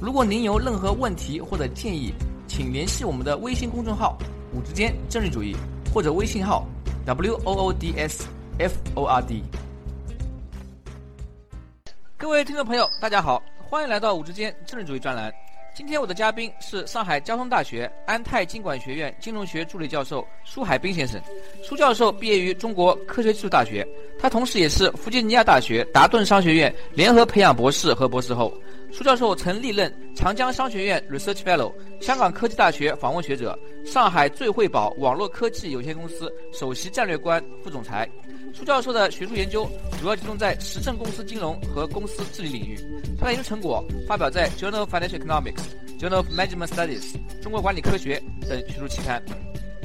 [0.00, 2.10] 如果您有任何问题或者建议，
[2.48, 4.16] 请联系我们的微信公众号
[4.54, 5.54] “五之间政治主义”
[5.92, 6.66] 或者微信号
[7.04, 8.26] “w o o d s
[8.58, 9.42] f o r d”。
[12.16, 15.30] 各位听众朋友，大家好，欢迎来到“五之间政治主义”专栏。
[15.74, 21.20] 今天我的嘉宾是上海交通大学安泰经管学院金融学助理教授舒海滨先生。
[21.62, 23.86] 舒教授毕业于中国科学技术大学，
[24.18, 28.50] 他同时也是弗吉尼亚大学达顿商学院联合培养博士和博士后。
[28.92, 38.08] 舒教授曾历任长江商学院 Research Fellow、香港科技大学访问学者、上海最惠宝网络科技有限公司首席战略官、副总裁。
[38.52, 39.68] 舒教授的学术研究
[40.00, 42.76] 主要集中在实证公司金融和公司治理领域。
[43.16, 45.62] 他的研究成果发表在《Journal of Financial Economics》、
[46.00, 47.12] 《Journal of Management Studies》、
[47.42, 49.22] 中国管理科学等学术期刊。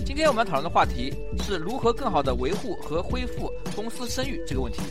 [0.04, 4.82] 今天我们要讨论的话题是如何更好地维护和恢复公司声誉这个问题。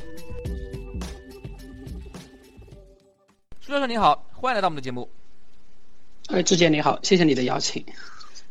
[3.64, 5.08] 舒教授您好，欢迎来到我们的节目。
[6.26, 7.82] 哎，志杰你好，谢谢你的邀请。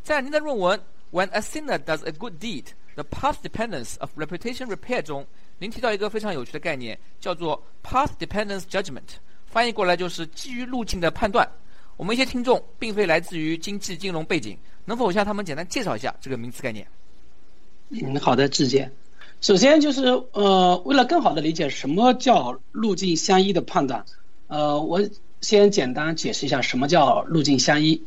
[0.02, 0.76] 在您的论文
[1.12, 2.64] 《When a Sinner Does a Good Deed:
[2.96, 5.24] The Path Dependence of Reputation Repair》中，
[5.60, 9.02] 您提到一个非常有趣的概念，叫做 Path Dependence Judgment，
[9.46, 11.48] 翻译过来就是基于路径的判断。
[11.96, 16.84] 我们一些听众并非来自于经济金融背景，能否向他们简单介绍一下这个名词概念？
[17.90, 18.90] 嗯，好的，志杰。
[19.40, 24.04] 首先就是呃，为了更好的理解什么叫路径相依的判断。
[24.54, 25.00] 呃，我
[25.40, 28.04] 先简单解释一下什么叫路径相依。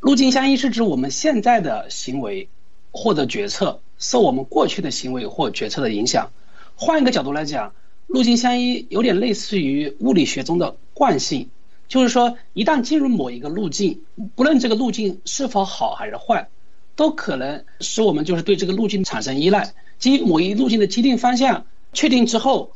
[0.00, 2.48] 路径相依是指我们现在的行为
[2.90, 6.32] 或者决策受我们过去的行为或决策的影响。
[6.74, 7.72] 换一个角度来讲，
[8.08, 11.50] 路径相依有点类似于物理学中的惯性，
[11.86, 14.00] 就是说一旦进入某一个路径，
[14.34, 16.48] 不论这个路径是否好还是坏，
[16.96, 19.72] 都可能使我们就是对这个路径产生依赖。
[20.00, 22.72] 基于某一路径的既定方向确定之后，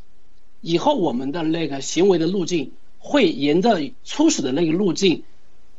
[0.60, 2.70] 以后我们的那个行为的路径。
[3.00, 5.24] 会沿着初始的那个路径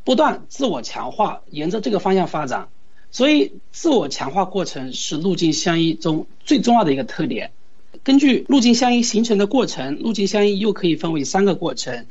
[0.03, 2.67] 不断自我强化，沿着这个方向发展。
[3.11, 7.51] 所以，自我强化过程是路径相依中最重要的一个特点。
[8.03, 12.05] 根据路径相依形成的过程，路径相依又可以分为三个过程，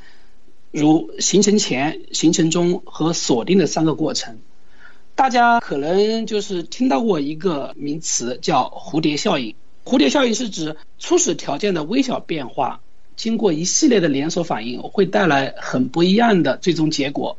[0.71, 4.39] 如形成前、形成中和锁定的三个过程。
[5.15, 9.55] 大家可能就是听到过一个名词叫蝴蝶效应。
[9.85, 12.81] 蝴蝶效应是指初始条件的微小变化。
[13.21, 17.37] 经过一系列的连锁反应，会带来很不一样的最终结果。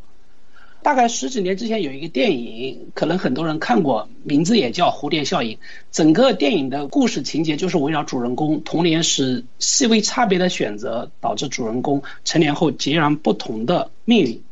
[0.84, 5.56] 大概十几年之前有一个电影，可能很多人看过，名字也叫《蝴蝶效应》。
[5.92, 14.44] 整个电影的故事情节就是围绕主人公童年时细微差别的选择，导致主人公成年后截然不同的命运。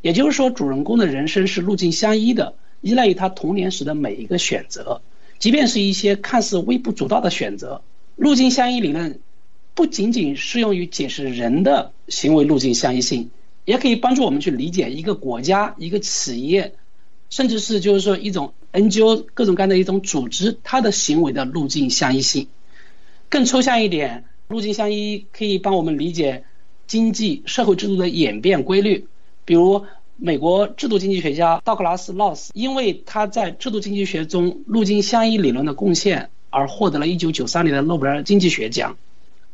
[0.00, 5.02] 也就是说，主人公的人生是路径相依的，依赖于他童年时的每一个选择，
[5.38, 7.82] 即便是一些看似微不足道的选择。
[8.16, 9.20] 路径相依理论。
[9.74, 13.30] 不仅仅适用于解释人的行为路径相依性，
[13.64, 16.74] 也可以帮助我们去理解一个国家、一个企业，
[17.30, 22.48] 甚至是就是说一种 NGO 各种各样的一种组织，它的行为的路径相依性。
[23.30, 26.44] 更抽象一点，路径相依可以帮我们理解
[26.86, 29.06] 经济社会制度的演变规律。
[29.46, 38.98] 比如，美国制度经济学家道格拉斯·劳斯，因为他在制度经济学中路径相依理论的贡献，而获得了一九九三年的诺贝尔经济学奖。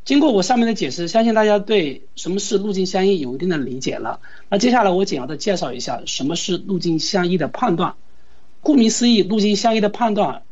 [0.09, 4.21] 经过我上面的解释，相信大家对什么是路径相依有一定的理解了。
[4.49, 7.95] 那接下来我简要的介绍一下什么是路径相依的判断。
[8.63, 10.45] 顾名思义，路径相依的判断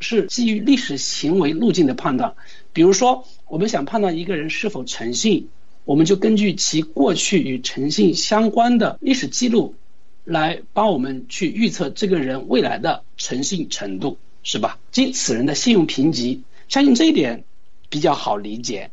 [0.00, 2.36] 是基于历史行为路径的判断。
[2.72, 5.50] 比如说，我们想判断一个人是否诚信，
[5.84, 9.74] 我们就根据其过去与诚信相关的历史记录，
[10.24, 14.78] 来帮我们去预测这个人未来的诚信程度，是吧？
[14.90, 16.44] 即此人的信用评级。
[16.68, 17.44] 相信这一点。
[17.88, 18.90] 比较好理解，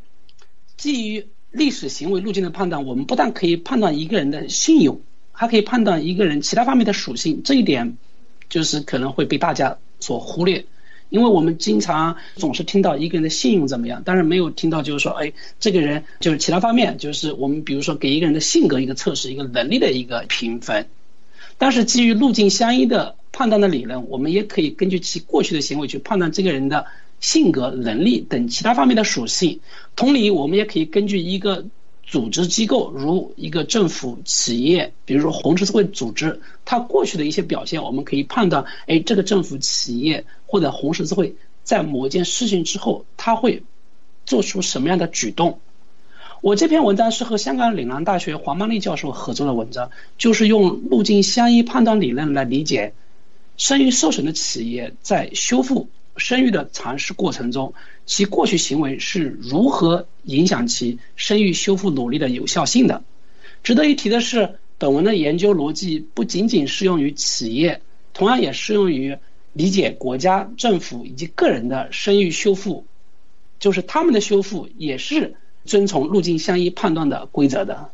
[0.78, 5.01] 基于历史行为路径的判断，我们不但可以判断一个人的信用，
[5.31, 7.42] 还可以判断一个人其他方面的属性。
[7.44, 7.98] 这一点
[8.50, 10.66] 就是可能会被大家所忽略，
[11.10, 20.88] 因为我们经常总是听到一个人的信用怎么样，但是没有听到就是说，哎，这个人就是其他方面，就是我们比如说给一个人的性格一个测试，一个能力的一个评分。
[21.57, 26.88] 但是基于路径相依的判断的理论，我们也可以根据其过去的行为去判断这个人的。
[27.23, 29.61] 性格、能力等其他方面的属性。
[29.95, 31.65] 同理，我们也可以根据一个
[32.05, 43.63] 组织机构，如一个政府、企业，比如说红十字会组织，它过去的一些表现，我们可以判断，哎，这个政府、企业或者红十字会在某件事情之后，它会
[44.25, 45.59] 做出什么样的举动。
[46.41, 52.91] 我这篇文章是和香港岭南大学黄曼丽教授合作的文章，就是用路径相依判断理论来理解
[53.55, 57.74] 声誉受损的企业在修复生育的尝试过程中，
[58.06, 63.04] 其过去行为是如何影响其生育修复努力的有效性的。
[63.63, 67.81] 值得一提的是，本文的研究逻辑不仅仅适用于企业，
[68.13, 69.18] 同样也适用于
[69.54, 72.86] 理解国家、政府以及个人的生育修复，
[73.59, 75.36] 就是他们的修复也是。
[75.66, 77.89] 遵从路径相依判断的规则的。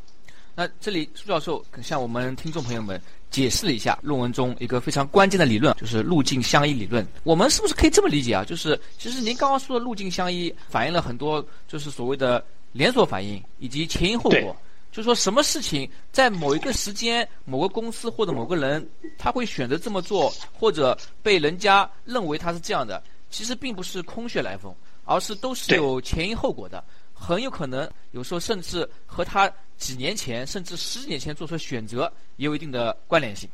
[0.60, 3.02] 那这里苏教授向我们听众朋友们
[3.32, 7.08] 解释了一下论文中一个非常关键的理论，就是路径相依理论。
[7.24, 8.44] 我们是不是可以这么理解啊？
[8.44, 14.54] 就是其实您刚刚说的路径相依，反映了很多就是所谓的连锁反应以及前因后果。
[14.92, 18.86] 就说什么事情在某一个时间、某个公司或者某个人，
[19.18, 26.84] 他会选择这么做，或者被人家认为他是这样的，其实并不是空穴来风，而是都是有前因后果的。
[27.20, 33.50] 很有可能，有时候甚至和他几年前甚至十几年前做出的选择也有一定的关联性。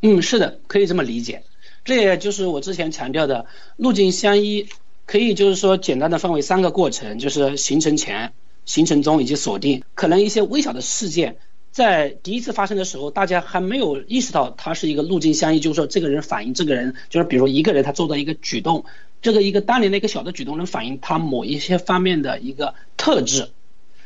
[0.00, 1.44] 嗯，是的，可以这么理解。
[1.84, 4.68] 这也就是我之前强调的路径相依，
[5.04, 8.32] 可以就是说简单的分为三个过程，就是形成前、
[8.64, 9.84] 形成中以及锁定。
[9.94, 11.36] 可能一些微小的事件
[11.70, 18.84] 在第一次发生的时候，大家还没有意识到它是一个路径相依，就是说这个人反映这个人，就是比如一个人他做的一个举动。
[19.22, 23.50] 这个一个单联的一个小的举动，能反映他某一些方面的一个特质，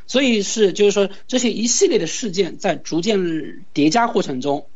[0.07, 4.67] 所以是就是说这些一系列的事件在逐渐叠加过程中，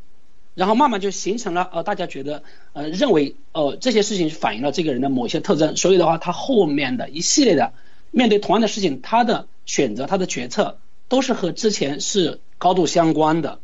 [0.55, 2.43] 然后慢慢就形成了呃大家觉得
[2.73, 7.73] 呃认为呃这些事情反映了这个人的某些特征，所以的话他后面的一系列的
[8.11, 10.79] 面对同样的事情，他的选择他的决策
[11.09, 13.61] 都是和之前是高度相关的。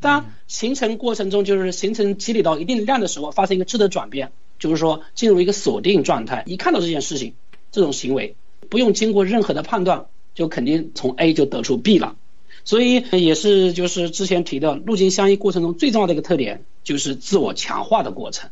[0.00, 4.30] 当形成过程中就是形成积累到一定量的时候，发生一个质的转变。
[4.58, 7.34] 就是说，进入一个锁定状态，一看到这件事情，
[7.72, 8.34] 这种行为
[8.68, 12.16] 不用经过任何的判断，就肯定从 A 就得出 B 了。
[12.64, 18.50] 所以也是就是之前提的路径相依过程中最重要的一个特点，就是自我强化的过程。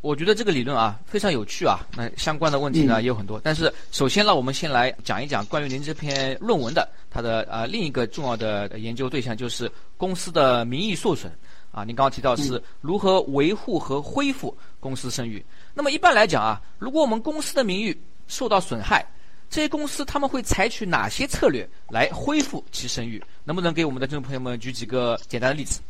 [0.00, 3.40] 我觉得这个理论啊非常有趣啊，那相关的问题呢也有很多。
[3.44, 11.30] 但是首先呢，我们先来讲一讲关于您这篇论文的它的呃另一个重要的研究对象，就是公司的名誉受损。
[11.70, 15.44] 啊，您刚刚提到是如何维护和恢复公司声誉。
[15.72, 17.96] 那么一般来讲啊，如果我们公司的名誉
[18.26, 19.06] 受到损害，
[19.48, 23.22] 这些公司他们会采取哪些策略来恢复其声誉？
[23.44, 25.80] 能不能给我们的听众朋友们举几个简单的例子？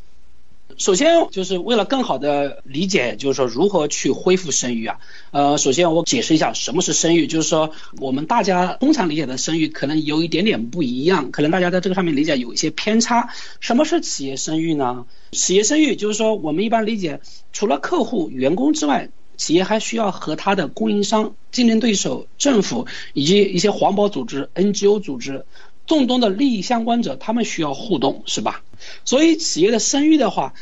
[0.79, 4.99] 首先，就是为了更好的理解，就是说如何去恢复声誉啊。
[5.31, 13.29] 呃，首先我解释一下什么是声誉，就是说我们大家通常理解的声誉可能有一点点不一样，可能大家在这个上面理解有一些偏差。
[13.61, 15.07] 什么是企业声誉呢？
[15.33, 17.21] 企业声誉就是说我们一般理解，
[17.53, 25.45] 除了客户、员工之外，企业还需要和它的供应商、竞争对手、政府以及一些环保组织、NGO 组织。
[25.87, 28.63] 众多的利益相关者，他们需要互动，是吧？
[29.05, 30.55] 所以企业的声誉的话，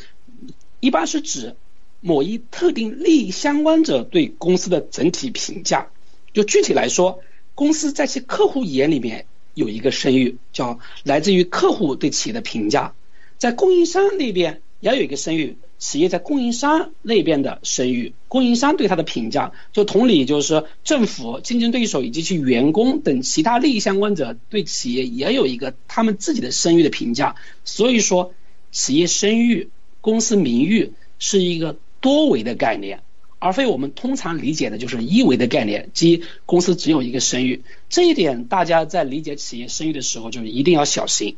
[0.79, 1.55] 一般是指
[1.99, 5.87] 某一特定利益相关者对公司的整体评价。
[6.33, 7.19] 就具体来说，
[7.55, 12.93] 公司在其客户眼里面有一个声誉，叫来自于客户对企业的评价，
[13.37, 15.57] 在供应商那边也有一个声誉。
[15.81, 27.35] 企业在供应商那边的声誉，供应商对它的评价，就同理，就是政府、竞争对手以及其员工等其他利益相关者对企业也有一个他们自己的声誉的评价。
[27.65, 28.35] 所以说，
[28.71, 29.69] 企业声誉、
[30.01, 33.01] 公司名誉是一个多维的概念，
[33.39, 37.63] 而非我们通常理解的就是一维的概念，即公司只有一个声誉。
[37.89, 41.37] 这一点大家在理解企业声誉的时候，就一定要小心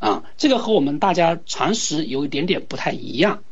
[0.00, 0.24] 啊！
[0.36, 3.44] 这个和我们大家常识有一点点不太一样。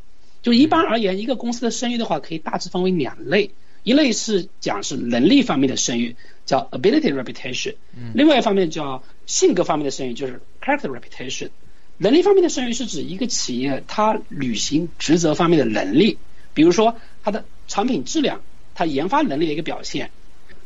[0.42, 3.50] 就一般而言，一个公司的声誉的话，可以大致分为两类，
[3.82, 6.16] 一类是讲是能力方面的声誉，
[6.46, 7.74] 叫 ability reputation，
[8.14, 11.50] 另外一方面叫性格方面的声誉，就是 character reputation。
[12.00, 16.18] 能力方面的声誉是指一个企业它履行职责方面的能力，
[16.54, 18.40] 比如说它的产品质量、
[18.76, 20.10] 它研发能力的一个表现。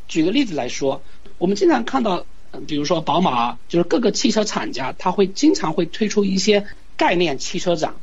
[0.09, 1.03] 举个例子来说，
[1.39, 2.27] 我们经常看到，
[2.67, 6.67] 比如说宝马，就是各个汽车厂家，它会经常会推出一些
[6.99, 7.95] 概念汽车展。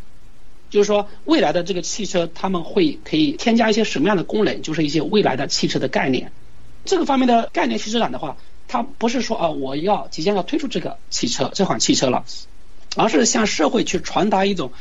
[0.69, 4.61] 就是说，未来的这个汽车，他们会可以添加一些什么样的功能？
[4.61, 6.31] 就是一些未来的汽车的概念。
[6.85, 12.23] 这个方面的概念汽车展的话，它不是说啊，我要即将要推出这个汽车这款汽车了，
[12.95, 14.71] 而是向社会去传达一种，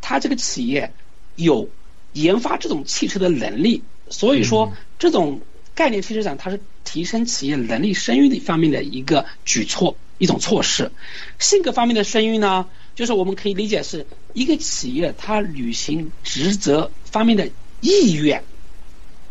[0.00, 0.92] 它这个企业
[1.36, 1.68] 有
[2.12, 3.82] 研发这种汽车的能力。
[4.08, 5.40] 所以说，这种
[5.74, 9.96] 概念汽车展它是提升企业能力声誉的方面的一个举措。
[10.16, 10.92] 一种措施。
[11.40, 18.44] 性格方面的声誉呢，就是我们可以理解是一个企业它履行职责方面的意愿，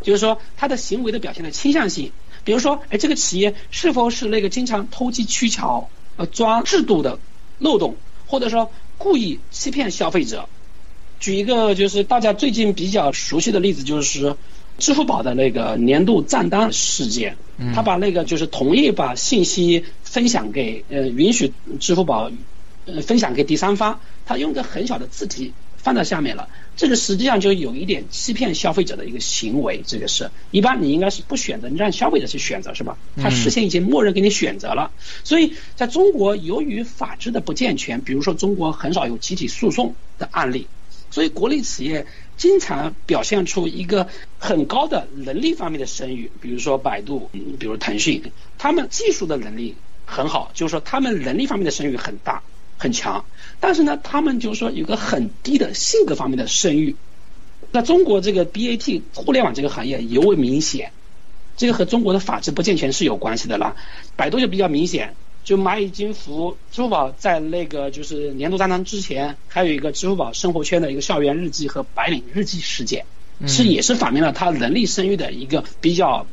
[0.01, 2.11] 就是说它的行为的表现的倾向性。
[2.43, 7.17] 比如说，哎，这个企业是否是那个经常投机取巧、呃钻制度的
[7.57, 7.95] 漏洞，
[8.27, 10.49] 或者说故意欺骗消费者？
[11.21, 14.35] 举一个就是大家最近比较熟悉的例子，就是
[14.77, 17.37] 支付宝的那个年度账单事件。
[17.73, 22.29] 他把那个就是同意把信息分享给呃允许支付宝
[22.85, 26.47] 呃分享给第三方，他用个很小的字体放在下面了。
[26.75, 29.83] 这个实际上就有一点欺骗消费者的一个行为。
[29.85, 32.97] 这个是一般你应该是不选择，你让消费者去选择是吧？
[33.17, 34.91] 他事先已经默认给你选择了。
[35.23, 40.67] 所以在中国，由于法制的不健全，比如说中国很少有集体诉讼的案例。
[41.11, 44.07] 所以，国内企业经常表现出一个
[44.39, 49.75] 很高的能力方面的声誉，比如说百度，比如腾讯，他们技术的能力
[50.07, 52.41] 很好，就是说他们能力方面的声誉很大
[52.83, 53.23] 很强。
[53.61, 56.97] 但是呢，他们就是说有个很低的性格方面的声誉。
[57.71, 60.91] 那中国这个 BAT 互联网这个行业尤为明显，
[61.55, 63.75] 这个和中国的法制不健全是有关系的啦。
[64.17, 65.15] 百度就比较明显。
[65.45, 73.05] 就蚂蚁金服、支付宝在那个就是年度账单之前，还有一个支付宝生活圈的一个校园日记和白领日记事件，
[73.45, 76.25] 是也是反映了他能力声誉的一个比较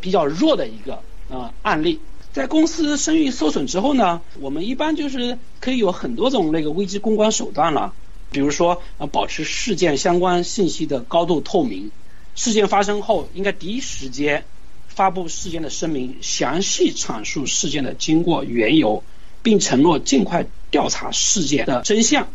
[0.00, 1.00] 比较弱的一个
[1.30, 2.00] 呃案例。
[2.34, 7.94] 在公司声誉受损之后呢，我们一般就是可以有很多种那个危机公关手段了，
[8.32, 11.92] 比如说呃保持事件相关信息的高度透明，
[12.34, 14.44] 事件发生后应该第一时间。
[14.88, 19.02] 发布事件的声明，详细阐述事件的经过缘由，
[19.42, 22.28] 并承诺尽快调查事件的真相。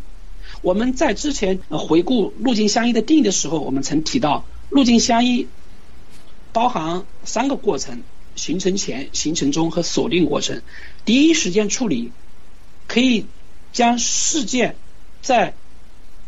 [0.60, 5.46] 我们在之前回顾路径相依的定义的时候，我们曾提到，路径相依
[6.52, 8.02] 包含三个过程：
[8.40, 10.62] 形成前、形成中和锁定过程。
[11.04, 12.10] 第一时间处理，
[12.88, 13.26] 可以
[13.72, 14.76] 将事件
[15.20, 15.52] 在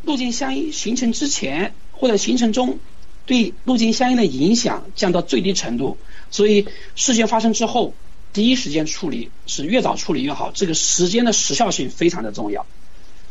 [0.03, 2.79] 路径相应形成之前或者形成中
[3.25, 5.97] 对路径相应的影响降到最低程度。
[6.31, 7.95] 所以事件发生之后，
[8.33, 12.67] 第一时间处理是越早处理越好，这个时间的时效性非常的重要。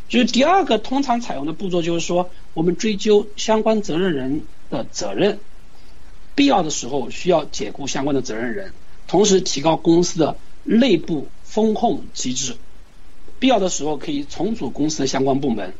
[0.09, 5.39] 就是第二个通常采用的步骤，就是说我们追究相关责任人的责任，
[6.35, 8.73] 必要的时候需要解雇相关的责任人，
[9.07, 12.55] 同时提高公司的内部风控机制，
[13.39, 15.73] 必要的时候可以重组公司的相关部门。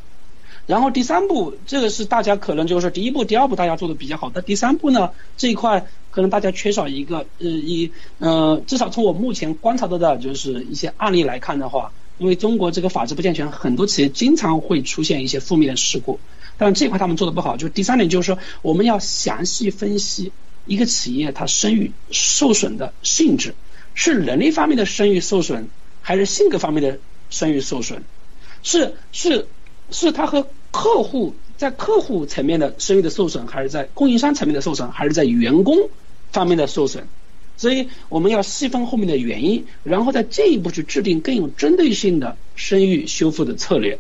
[0.67, 5.87] 然后第三步，这个是大家可能就是第一步、第二步大家做的比较好，但第三步呢这一块。
[6.11, 7.89] 可能大家缺少一个，呃，一，
[8.19, 16.19] 呃，至少从我目前观察到的，就是一些案例来看的话，因为中国这个法制不健全，很多企业经常会出现一些负面的事故，
[16.61, 17.57] 但这块他们做的不好。
[17.57, 20.31] 就第三点就是说，我们要详细分析
[20.67, 23.55] 一个企业它声誉受损的性质，
[23.95, 25.69] 是能力方面的声誉受损，
[26.03, 26.99] 还是性格方面的
[27.31, 28.03] 声誉受损？
[28.61, 29.47] 是是
[29.89, 31.33] 是，他和客户。
[31.57, 35.77] 在客户层面的声誉的受损，还是在供应商层面的受损，还是在员工
[36.31, 37.07] 方面的受损？
[37.55, 43.99] 所以我们要细分后面的原因，然后再进一步去制定更有针对性的声誉修复的策略。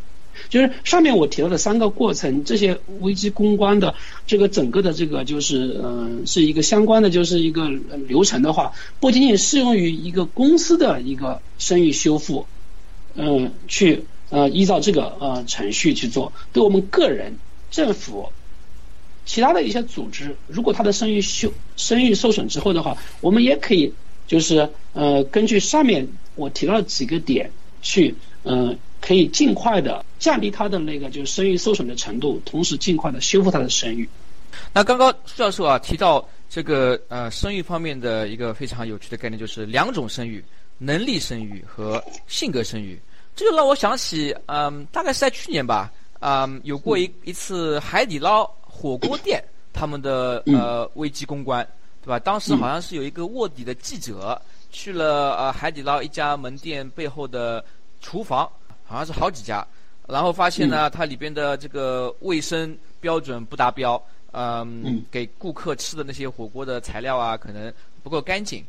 [0.51, 3.95] 就是上面我提到的三个过程，这些危机公关的
[4.27, 7.67] 这个整个的这个就是嗯，是一个相关的就是一个
[8.07, 12.45] 流程的话，不仅仅适用于一个公司的一个声誉修复，
[13.15, 17.39] 嗯，去呃依照这个呃程序去做，对我们个人。
[17.71, 18.27] 政府、
[19.25, 23.93] 其他的一些组织，如果他的声誉受声誉受损之后的话，我们也可以
[24.27, 26.05] 就是呃根据上面
[26.35, 27.49] 我提到的几个点
[27.81, 34.07] 去嗯可以尽快的降低他的那个就是声誉受损的程度，同时尽快的修复他的声誉。
[34.71, 40.43] 那刚刚苏教授啊提到这个呃声誉方面的一个非常有趣的概念，就是两种声誉：
[40.77, 42.97] 能力声誉和性格声誉。
[43.35, 45.91] 这就让我想起嗯大概是在去年吧。
[46.19, 49.43] 啊，有过一一次海底捞火锅店
[49.73, 51.67] 他们的呃危机公关，
[52.03, 52.19] 对吧？
[52.19, 54.39] 当时好像是有一个卧底的记者
[54.71, 57.65] 去了呃海底捞一家门店背后的
[58.01, 58.47] 厨房，
[58.91, 59.65] 好像是好几家，
[60.07, 64.01] 然后发现呢，它里边的这个卫生标准不达标，
[64.33, 68.65] 嗯，给顾客吃的那些火锅的材料啊，可能不够干净。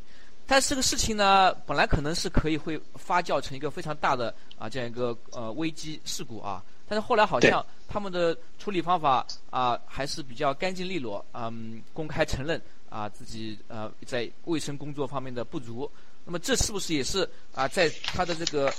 [0.46, 6.62] 但是这个事情呢，本来可能是可以会发酵成一个非常大的啊这样一个呃危机事故啊。
[6.88, 12.60] 但是后来好像他们的处理方法啊还是比较干净利落，嗯，公开承认
[12.90, 15.90] 啊自己呃在卫生工作方面的不足。
[16.24, 18.72] 那么这是不是也是啊在他的这个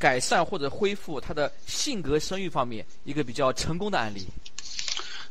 [0.00, 4.26] 改善或者恢复他的性格声誉方面一个比较成功的案例？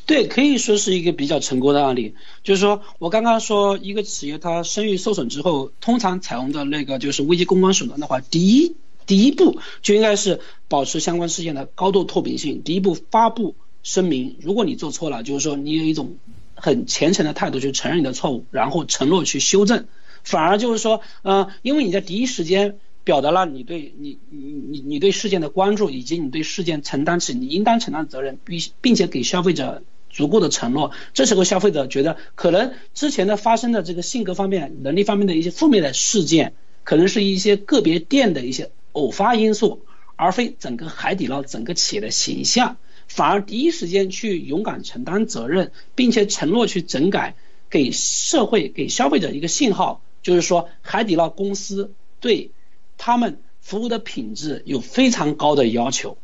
[0.05, 2.15] 对，可以说是一个比较成功的案例。
[2.43, 12.61] 就是说我刚刚说一个企业它声誉受损之后，通常采用的那个就是危机公关手段的话，第一第一步就应该是保持相关事件的高度透明性。
[12.63, 16.17] 第一步发布声明，如果你做错了，就是说你有一种
[16.53, 19.87] 很虔诚的态度去承认你的错误，然后承诺去修正。
[20.23, 22.79] 反而就是说，呃，因为你在第一时间。
[23.09, 24.39] 表达了你对你你
[24.69, 30.91] 你你对事件的关注，以及你对事件承担起你应当承担责任，并并且给消费者足够的承诺。
[31.15, 39.81] 这时候消费者觉得，可能之前的发生的这个性格方面、能力方面的一些负面的事件，可能是一些个别店的一些偶发因素，
[40.15, 42.77] 而非整个海底捞整个企业的形象。
[43.07, 47.33] 反而第一时间去勇敢承担责任，并且承诺去整改，
[47.71, 52.51] 给社会给消费者一个信号，就是说海底捞公司对。
[52.99, 56.17] 他们服务的品质有非常高的要求，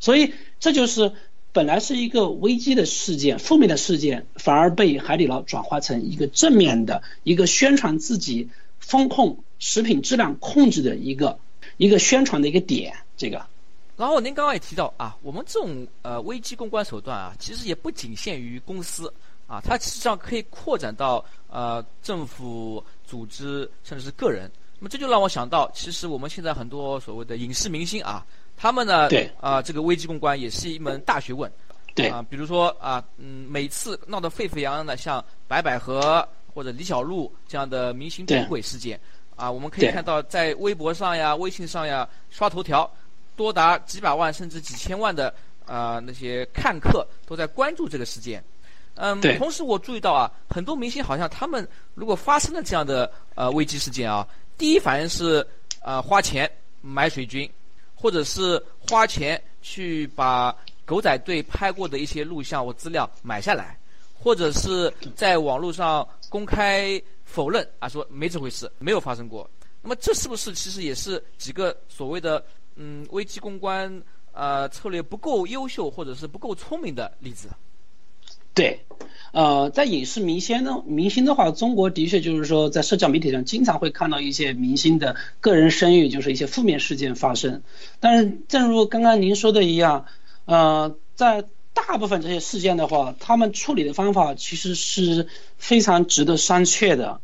[0.00, 1.12] 所以这就是
[1.52, 8.48] 本来是一个危机的事件、负面的事件，反而被海底捞转化成一个正面的一个宣传自己
[8.80, 11.38] 风控食品质量控制的一个
[11.76, 12.96] 一个宣传的一个点。
[13.16, 13.44] 这个，
[13.98, 19.12] 然后您刚刚也提到啊，我们这种呃危机公关手段啊，其实也不仅限于公司
[19.46, 24.50] 啊，它实际上可以扩展到呃政府、组织甚至是个人。
[24.82, 31.48] 那么这就让我想到，其实我们现在很多所谓的影视明星啊，他们呢，对啊，这个危机公关也是一门大学问，
[31.94, 38.98] 对啊，比如说啊，嗯，每次闹得沸沸扬扬的，像白百合或者李小璐这样的明星出轨事件，
[39.36, 42.90] 啊，我们可以看到在微博上呀、微信上呀刷头条，
[43.36, 45.32] 多达几百万甚至几千万的
[45.64, 48.42] 啊那些看客都在关注这个事件，
[48.96, 54.26] 嗯，同时我注意到啊，很多明星好像他们如果发生了这样的呃危机事件啊。
[54.62, 55.44] 第一反应是，
[55.80, 56.48] 呃，花钱
[56.82, 57.50] 买水军，
[57.96, 63.76] 或者是花钱去把狗仔队拍过的一些录像或资料买下来，
[64.14, 69.50] 或者是在网络上公开否认啊，说没这回事，没有发生过。
[69.82, 72.40] 那么这是不是其实也是几个所谓的
[72.76, 74.00] 嗯危机公关
[74.30, 77.48] 呃策略不够优秀或者是不够聪明的例子？
[78.54, 78.80] 对。
[79.32, 87.62] 呃，在影视明星的明星的话，中国的确就是说，在社交媒体上经常会看到一些明星的个人声誉，就是一些负面事件发生。
[87.98, 90.04] 但是，正如刚刚您说的一样，
[90.44, 97.22] 呃，在大部分这些事件的话，他们处理的方法其实是非常值得商榷的。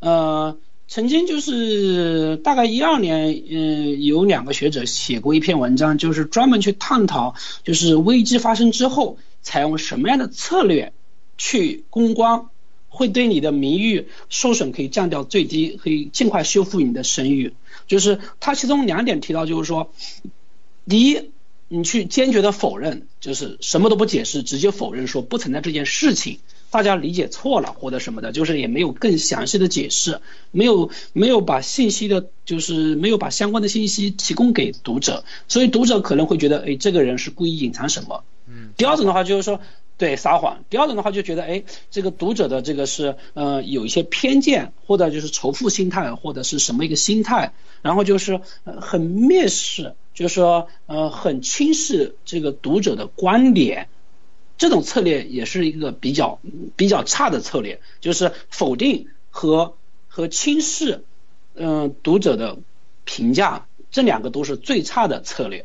[0.00, 0.58] 呃，
[0.88, 7.34] 曾经就是大概一二年，嗯，有两个学者写过一篇文章，就是专门去探讨，
[7.64, 10.92] 就是危机发生之后采用什么样的策略。
[11.38, 12.46] 去公关
[12.88, 17.52] 会对你的名誉受损可以降到最低，可以尽快修复你的声誉。
[17.86, 19.92] 就是他其中两点提到，就是说，
[20.88, 21.30] 第一，
[21.68, 26.38] 你去坚决的否认，就是什么都不解释，直接否认说不存在这件事情，
[26.70, 38.24] 大家理解错了或者什么的，就是也没有更详细的解释，没有没有把信息的，就是没有把相关的信息提供给读者，所以读者可能会觉得，哎，这个人是故意隐藏什么。
[38.48, 38.72] 嗯。
[38.76, 39.60] 第二种的话就是说。
[39.98, 53.88] 对撒谎，第二种的话就觉得，哎，这个读者的这个是，呃，有一些偏见，或者就是仇富心态，或者是什么一个心态，然后就是很蔑视，就是说，呃，很轻视这个读者的观点，
[54.58, 56.40] 这种策略也是一个比较
[56.76, 59.76] 比较差的策略，就是否定和
[60.08, 61.04] 和轻视，
[61.54, 62.58] 嗯，读者的
[63.06, 65.64] 评价，这两个都是最差的策略。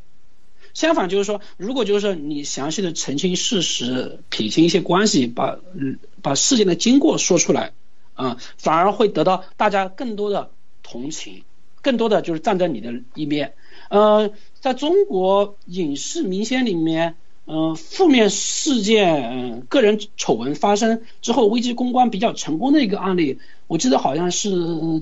[0.73, 7.73] 相反，就是说，如果就是说你详细的澄清事实，撇清一些关系，把嗯把事件的经过说出来，
[8.13, 10.49] 啊，反而会得到大家更多的
[10.81, 11.43] 同情，
[11.81, 13.53] 更多的就是站在你的一边。
[13.89, 24.49] 呃，在中国影视明星里面，嗯，负面事件、嗯个人丑闻发生之后，危机公关比较成功的一个案例，我记得好像是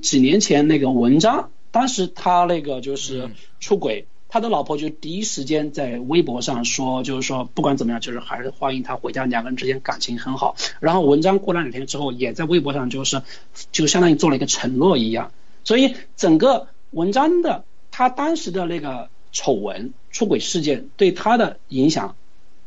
[0.01, 3.29] 几年前那个文章，当时他那个就是
[3.59, 4.07] 出轨。
[4.29, 10.55] 他的老婆就第一时间在微博上说，就是说不管怎么样，就是还是欢迎他回家，两个人之间感情很好。
[10.79, 13.23] 然后文章过了两天之后，也在微博上就是
[13.71, 15.31] 就相当于做了一个承诺一样。
[15.63, 22.15] 所以整个文章的他当时的那个丑闻出轨事件对他的影响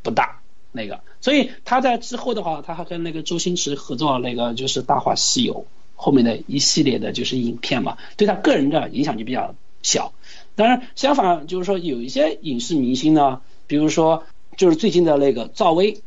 [0.03, 0.41] 不大，
[0.73, 5.55] 那个，所以他在之后的话，他还跟那个周星驰合作那个就是《大话西游》
[5.95, 10.13] 后面的一系列的就是影片嘛，对他个人的影响就比较小。
[10.55, 14.25] 当然，相反就是说，有一些影视明星呢，比如说
[14.57, 16.03] 就是最近的那个赵薇，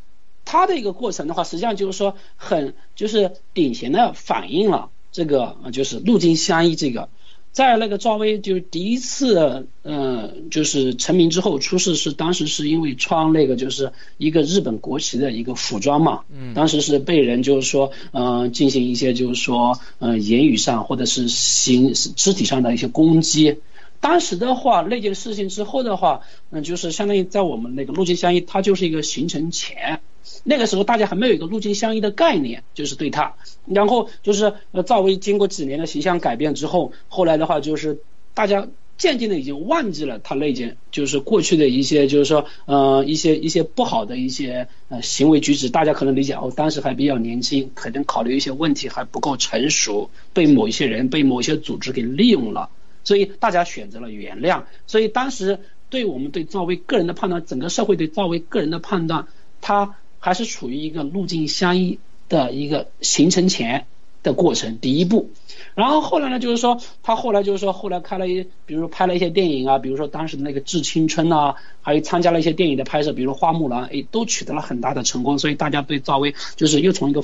[0.46, 7.10] 她的一个过程的话，实际上就是说很就是典型的反映了这个就是路径相依这个。
[7.52, 23.60] 在那个赵薇就是第一次，嗯，就是成名之后出事是当时是因为穿那个就是一个日本国旗的一个服装嘛，嗯，当时是被人就是说，嗯，进行一些就是说，嗯，言语上或者是行肢体上的一些攻击。
[24.06, 30.00] 当时的话，那件事情之后的话，嗯，就是相当于在我们那个路径相依，它就是一个形成前。
[30.44, 33.34] 那个时候大家还没有一个路径相依的概念，就是对他，
[33.66, 37.98] 然后就是呃赵薇经过几年的形象改变之后，后来的话就是
[38.36, 52.70] 大家渐渐的已经忘记了他那件就是过去的一些就是说呃一些一些不好的一些呃行为举止，大家可能理解哦当时还比较年轻，可能考虑一些问题还不够成熟，被某一些人被某些组织给利用了，
[53.06, 54.64] 所以大家选择了原谅。
[54.88, 59.28] 所以当时对我们对赵薇个人的判断，整个社会对赵薇个人的判断，
[59.62, 59.96] 他。
[60.18, 63.86] 还是处于一个路径相依的一个形成前
[64.26, 65.30] 的过程，第一步。
[65.74, 75.38] 然后后来呢，就是说他后来就是说后来开了一，比如说拍了一些电影啊，比如说当时的那个《致青春》啊，还有参加了一些电影的拍摄，比如《花木兰》，哎，都取得了很大的成功。
[75.38, 77.22] 所以大家对赵薇就是又从一个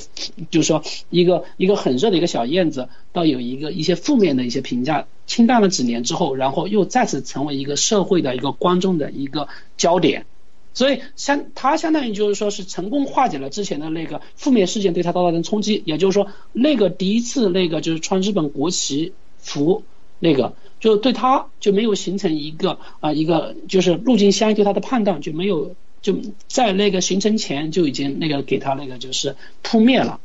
[0.50, 10.26] 就是说一个一个很热的一个小燕子，到有一个一些负面的一些评价，清淡了几年之后，然后又再次成为一个社会的一个观众的一个焦点。
[10.74, 19.84] 所以相他相当于就是说是成功化解了之前的那个负面事件对他造成的冲击，也就是说那个第一次那个就是穿日本国旗服
[20.20, 26.16] 那个就对他就没有形成一个啊一个就是路径相对他的判断就没有就
[26.48, 30.20] 在那个形成前就已经那个给他那个就是扑灭了，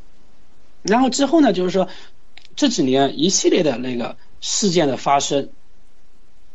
[0.83, 1.89] 然后之后呢就是说
[2.55, 5.49] 这几年一系列的那个事件的发生。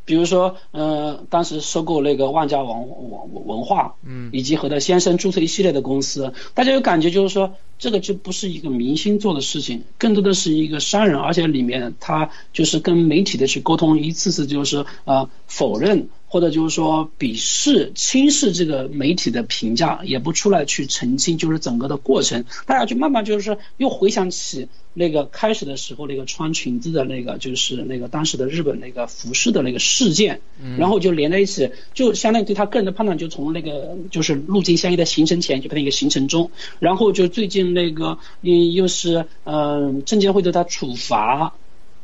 [0.05, 16.09] 比如说，嗯，当时收购那个万家文文文化，嗯，以及和他先生注册一系列的公司，大家有感觉就是说，这个就不是一个明星做的事情，更多的是一个商人，而且里面他就是跟媒体的去沟通，一次次就是呃否认。
[16.31, 30.41] 或者就是说鄙视、轻视这个媒体的评价，也不出来去澄清，就是整个的过程，大家就慢慢就是又回想起那个开始的时候那个穿裙子的那个，就是那个当时的日本那个服饰的那个事件，
[30.77, 41.53] 然后就连在一起，就相当于对他个人的判断，就从那个就是路径相应的形成前就变成一个形成中，然后就最近那个又又是嗯证监会对他处罚。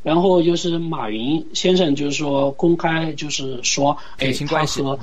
[0.04, 4.98] 然后又是马云先生，就是说公开就是说，哎，他和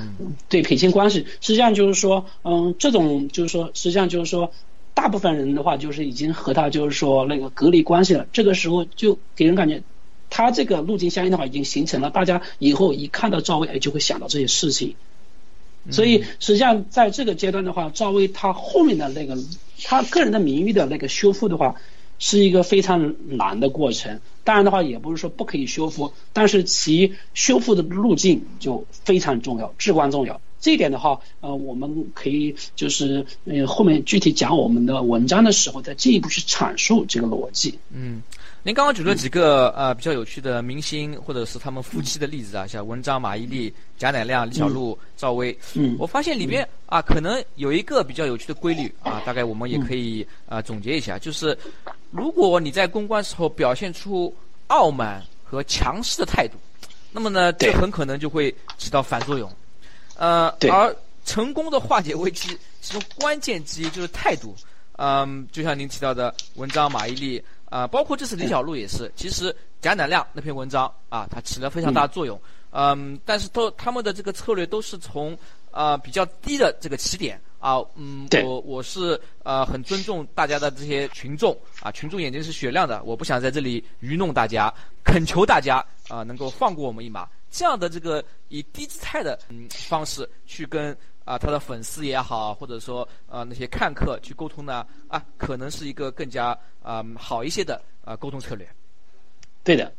[0.48, 4.50] 对撇清关系，实际上就是说，嗯，这种就是说，实际上就是说，
[4.94, 8.26] 大部分人的话就是已经和他就是说那个隔离关系了。
[8.32, 9.82] 这个时候就给人感觉，
[10.30, 14.94] 他这个路径相应的话已经形成了，大家以后一看到赵薇，哎，就会想到这些事情。
[15.90, 19.36] 所以实际上在这个阶段的话，赵薇他后面的那个
[19.82, 21.76] 他个人的名誉的那个修复的话。
[22.16, 30.40] 是一个非常难的过程，当然的话也不是说不可以修复，但是其修复的路径就非常重要，至关重要。
[30.64, 37.78] 这一点的话，呃，我们可以就是呃后面具体讲我们的文章的时候，再进一步去阐述这个逻辑。
[37.90, 38.22] 嗯。
[38.62, 45.54] 您刚刚举了几个呃比较有趣的明星或者是他们夫妻的例子啊，像文章、马伊琍、贾乃亮、李小璐、赵薇。
[45.74, 45.94] 嗯。
[45.98, 51.54] 我发现里边啊，可能有一个比较有趣的规律啊，大概我们也可以啊总结一下，就是
[52.10, 54.34] 如果你在公关时候表现出
[54.68, 56.56] 傲慢和强势的态度，
[57.12, 59.46] 那么呢，这很可能就会起到反作用。
[60.16, 64.54] 呃，而成功的化解危机，其中关键之一就是态度。
[64.96, 67.42] 嗯，就像您提到的文章、马伊琍。
[67.70, 72.40] 啊，包括这次李小璐也是，其实贾乃亮那篇文章啊，它起了非常大的作用。
[72.70, 75.36] 嗯，但是都他们的这个策略都是从
[75.72, 84.72] 啊比较低的这个起点啊，嗯，我我是呃很尊重大家的这些群众啊，群众眼睛是雪亮的，我不想在这里愚弄大家，
[85.02, 90.96] 恳求大家啊能够放过我们一马，这样的这个以低姿态的嗯方式去跟。
[91.24, 96.48] 啊，他的粉丝也好，或者说呃那些看客去沟通呢，啊，可能是一个更加
[96.82, 98.68] 啊好一些的啊沟通策略。
[99.62, 99.94] 对的，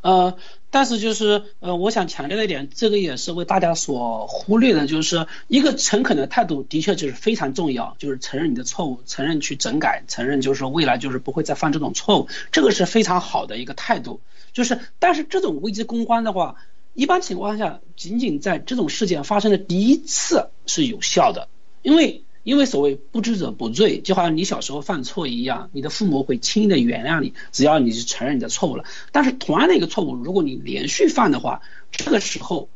[0.00, 0.34] 呃，
[0.70, 14.18] 但是就是呃，我想强调的一点，这个也是为大家所忽略的，就是一个诚恳的态度，的确就是非常重要，就是承认你的错误，承认去整改，承认就是说未来就是不会再犯这种错误，这个是非常好的一个态度。
[14.54, 16.56] 就是，但是这种危机公关的话。
[16.94, 21.48] 一般情况下，仅仅在这种事件发生的第一次是有效的，
[21.82, 28.84] 因为因为所谓不知者不罪，就好像你小时候犯错一样，你的父母会轻易的原谅你，只要你是承认你的错误了。
[29.12, 32.68] 但是同样的一个错误，如果你连续犯的话，这个时候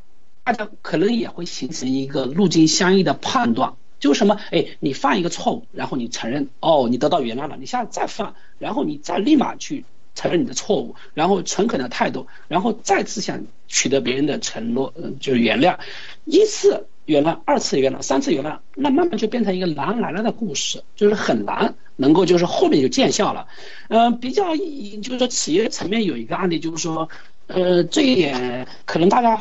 [0.44, 4.38] 大家可能也会形成一个路径相依的判断，就是什么？
[4.50, 15.76] 哎，你犯一个错误，然后你承认，哦，你得到原谅了，你下次再犯，然后你再立马去承认你的错误，然后诚恳的态度，然后再次想取得别人的承诺，嗯，就是原谅，
[16.24, 23.48] 一次原谅，二次原谅，三次原谅，那慢慢就变成一个难来了的故事，就是很难能够就是后面就见效了。
[23.88, 27.08] 嗯，比较就是说企业层面有一个案例，就是说，
[27.48, 29.40] 呃，这一点可能大家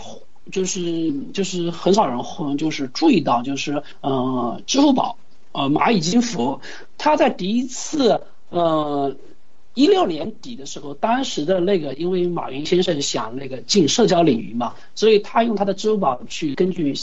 [0.52, 5.18] 就是就是很少人会就是注意到，就是呃，支付宝，
[5.52, 6.60] 呃，蚂蚁金服，
[6.98, 9.16] 它在第一次呃。
[9.74, 16.94] 一六年底的时候，当时的那个，因为马云先生想那个进社交领域嘛，所以他用他的支付宝去根据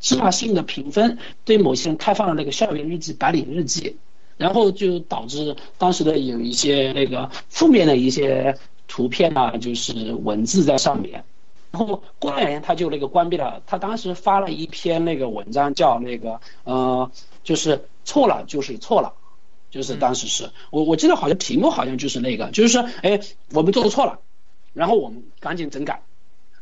[0.00, 3.96] 芝麻信用的评分，对某些人开放了那个校园日记、白领日记，
[4.36, 11.24] 然后就导致当时的有一些那个负面的一些图片啊，就是文字在上面，
[11.70, 13.62] 然后过两年他就那个关闭了。
[13.66, 17.10] 他当时发了一篇那个文章，叫那个呃，
[17.42, 19.14] 就是错了就是错了。
[19.70, 20.50] 就是当时是。
[20.70, 23.20] 我我记得好像题目好像就是那个，就是说，哎，
[23.52, 24.20] 我们做错了，
[24.72, 26.02] 然后我们赶紧整改，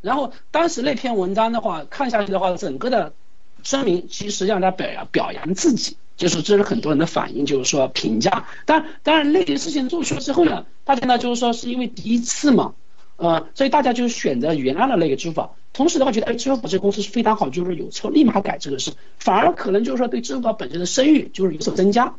[0.01, 3.13] 然后当时那篇文章的话看下去的话，整个的
[3.63, 8.47] 声明其实让他表扬表扬自己，就是这是很多人的反应，就是说评价。
[8.65, 12.73] 但当然那件事情做出来之后呢，大家呢就是说是因为第一次嘛，
[13.17, 22.15] 呃，所以大家就选择原谅了那个支付宝，同时的话觉得哎支付宝这个公司是非常好，就是有错立马改这个事，反而可能就是说对支付宝本身的声誉就是有所增加。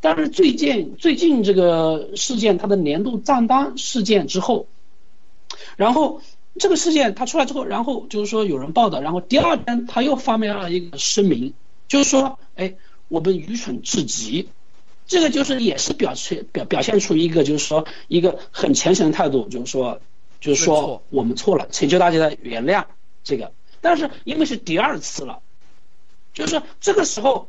[0.00, 4.68] 但是最近最近这个事件，它的年度账单事件之后，
[5.76, 6.22] 然后
[6.56, 11.52] 这个事件它出来之后，然后就是说有人报道，然后第二天他又发表了一个声明，
[11.88, 12.76] 就是说，哎，
[13.08, 14.48] 我们愚蠢至极，
[15.08, 20.00] 这个就是也是表现表表现出一个就是说一个很虔诚的态度，就是说
[20.40, 22.84] 就是说我们错了，请求大家的原谅
[23.24, 25.40] 这个，但是因为是第二次了，
[26.32, 27.48] 就是说这个时候。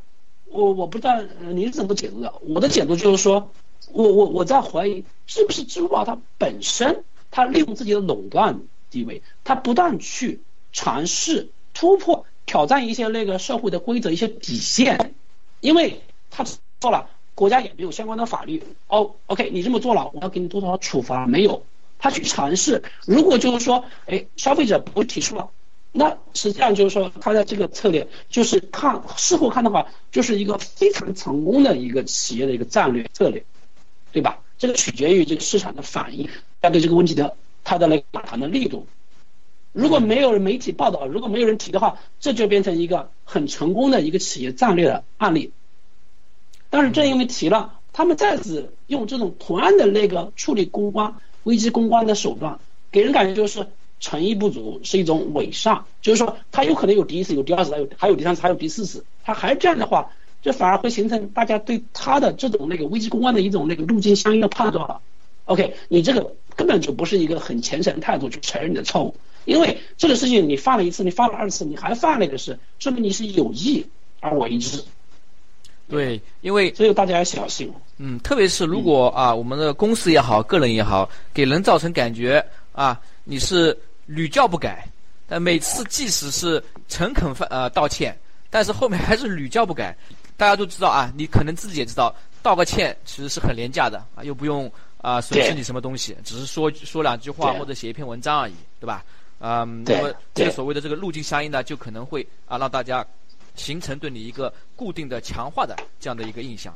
[0.50, 1.22] 我我不知道
[1.54, 3.52] 你是怎么解读的，我的解读就是说，
[3.92, 10.42] 我我我在怀疑是不是支付宝它本身它利用自己的垄断地位，它不断去
[10.74, 15.14] 尝试突破挑战一些那个社会的规则一些底线，
[15.62, 16.46] 因为他
[16.80, 21.64] 做了，国家也没有相关的法律哦，OK 你这么做了，我要给你多少处罚没有？
[22.00, 25.50] 他去尝试，如果就是说，哎，消费者不提出了。
[25.91, 33.43] 那实际上就是说，他的这个策略就是看事后看的话，就是一个非常成功的一个企业的一个战略策略，
[34.12, 34.39] 对吧？
[34.60, 36.30] 这个取决于这个市场的反应，
[36.62, 38.86] 要对这个问题的它的那个反弹的力度。
[39.71, 45.52] 如果没有媒体报道，如果没有人提的话，这就变成一个很成功的一个企业战略的案例。
[46.69, 52.60] 但是正因为提了，他们再次用这种同样的那个处理公关危机公关的手段，
[52.91, 53.65] 给人感觉就是。
[54.00, 60.10] 诚意不足是一种伪善，就是说他有可能有第一次，有第二次，还有还有第三次，还有第四次，他还这样的话，
[60.42, 65.02] 这反而会形成大家对他的这种那个危机公关的一种那个路径相应的判断了。
[65.46, 73.86] OK，你这个根本就不是一个很虔诚的态度去承认你的错误，因为这个事情你犯了一次，你犯了二次，你还犯那个事，说明你是有意
[74.22, 74.82] 而为之。
[75.90, 77.70] 对，因为所以大家要小心。
[77.98, 83.78] 嗯，特别是如果啊，我们的公司也好，个人也好，给人造成感觉啊，你是。
[84.10, 84.88] 屡教不改，
[85.28, 88.17] 但每次即使是诚恳犯呃道歉，
[88.50, 89.95] 但是后面还是屡教不改。
[90.36, 99.06] 大家都知道啊，你可能自己也知道，道个歉其实是很廉价的啊，又不用啊损失你什么东西，只是说说两句话或者写一篇文章而已，对吧？
[99.41, 103.06] 嗯，那么这个所谓的这个路径相应呢，就可能会啊让大家
[103.54, 106.76] 形成对你一个固定的强化的这样的一个印象。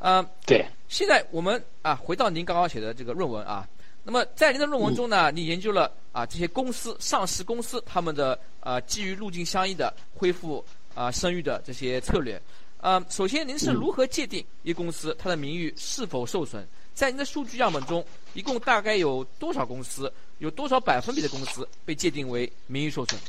[0.00, 0.66] 嗯，对。
[0.88, 3.64] 现在我们啊回到您刚刚写的这个论文啊。
[4.10, 12.40] 那么在您的论文中呢，你研究了啊这些公司上市公司他们的啊基于路径相应的恢复啊声誉的这些策略。
[12.78, 16.66] 呃，首先您是如何界定一公司它的名誉是否受损？
[16.94, 23.20] 在您的数据样本中，一共大概有多少公司，有多少百分比的公司被界定为名誉受损？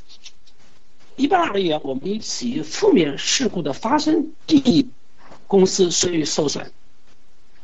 [1.17, 4.87] 一般而言，我们以企业负面事故的发生定义
[5.45, 6.71] 公司声誉受损。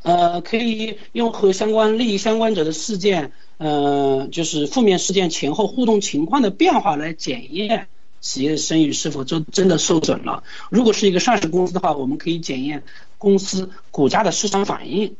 [0.06, 7.88] 呃，可以用和相关利益相关者的事件，呃，就是负面事件前后互动情况的变化来检验
[8.22, 10.44] 企业的声誉是否真真的受损了。
[10.70, 12.84] 如果是一个上市公司的话，我们可以检验
[13.18, 15.16] 公司股价的市场反应。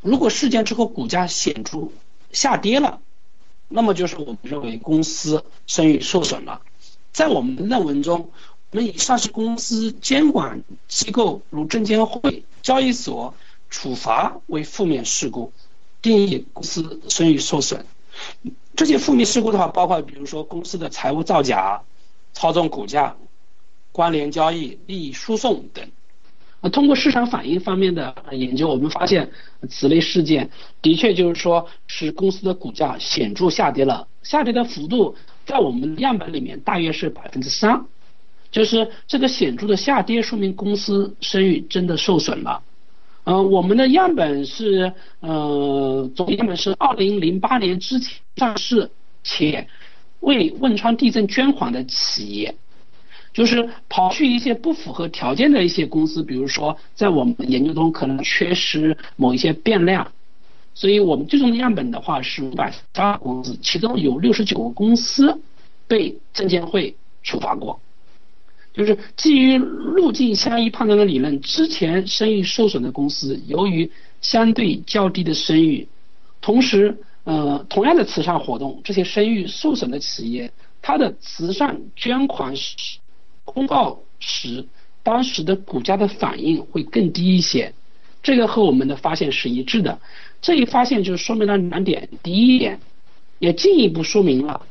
[0.00, 1.90] 如果事件之后股价显著
[2.32, 2.98] 下跌了，
[3.68, 6.60] 那么就是我们认为公司声誉受损了。
[7.12, 8.30] 在我们论文中，
[8.72, 13.32] 我们以上市公司监管机构如证监会、交易所。
[13.74, 15.52] 处罚为负面事故，
[16.00, 17.84] 定义公司声誉受损。
[18.76, 21.82] 这些负面事故的话，包括比如说公司的财务造假、
[22.32, 23.16] 操纵股价、
[23.90, 25.84] 关联交易、利益输送等。
[26.60, 29.28] 啊，通过市场反应方面的研究，我们发现
[29.68, 30.48] 此类事件
[30.80, 37.84] 的确就是说使公司的股价显著下跌了，下跌的幅度在我们样本里面大约是百分之三，
[38.52, 42.62] 就是这个显著的下跌说明公司声誉真的受损了。
[43.24, 48.90] 呃，我们的样本是呃，总样本是二零零八年之前上市
[49.22, 49.66] 且
[50.20, 52.54] 为汶川地震捐款的企业。
[53.32, 60.12] 就是刨去一些不符合条件的一些公司，比如说在我们研究中可能缺失某一些变量，
[60.72, 65.36] 所以我们最终的样本的话是五百三个公司，其中有六十九个公司
[65.88, 67.80] 被证监会处罚过。
[68.74, 75.88] 就是基于路径相依判断的理论，之前声誉受损的公司，由于相对较低的声誉，
[76.42, 82.76] 同时呃同样的慈善活动，这些声誉受损的企业，它的慈善捐款是。
[83.46, 84.64] 公告时，
[85.02, 87.74] 当时的股价的反应会更低一些，
[88.22, 90.00] 这个和我们的发现是一致的。
[90.40, 92.80] 这一发现就说明了两点：第一点，
[93.38, 94.62] 也进一步说明了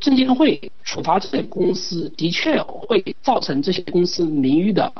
[0.00, 4.92] 证监会处罚这些公司的确会造成这些公司名誉的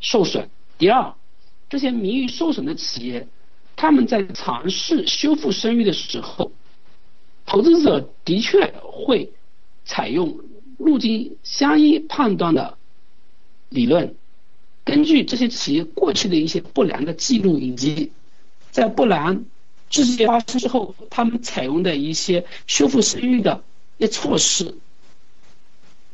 [0.00, 0.44] 受损；
[0.78, 1.14] 第二，
[1.68, 3.28] 这些名誉受损的企业，
[3.76, 6.50] 他们在尝试修复声誉的时候，
[7.44, 9.32] 投资者的确会
[9.84, 10.40] 采用。
[10.78, 12.76] 路径相依判断的
[13.70, 14.14] 理论，
[14.84, 18.12] 根据这些企业过去的一些不良的记录，以及
[18.70, 19.46] 在不良
[19.88, 23.64] 事件发生之后，他们采用的一些修复声誉的
[23.98, 24.74] 些措施，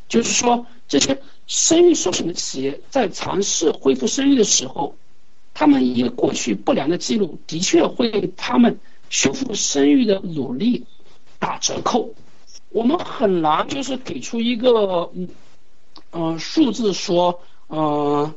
[0.08, 4.96] 就是说，这些声誉受损的企业在尝试恢复声誉的时候，
[5.54, 8.78] 他们因为过去不良的记录，的确会他们
[9.10, 10.86] 修复声誉的努力
[11.38, 12.14] 打折扣。
[12.70, 15.28] 我们很难就是给出一个嗯
[16.12, 18.34] 嗯数字说嗯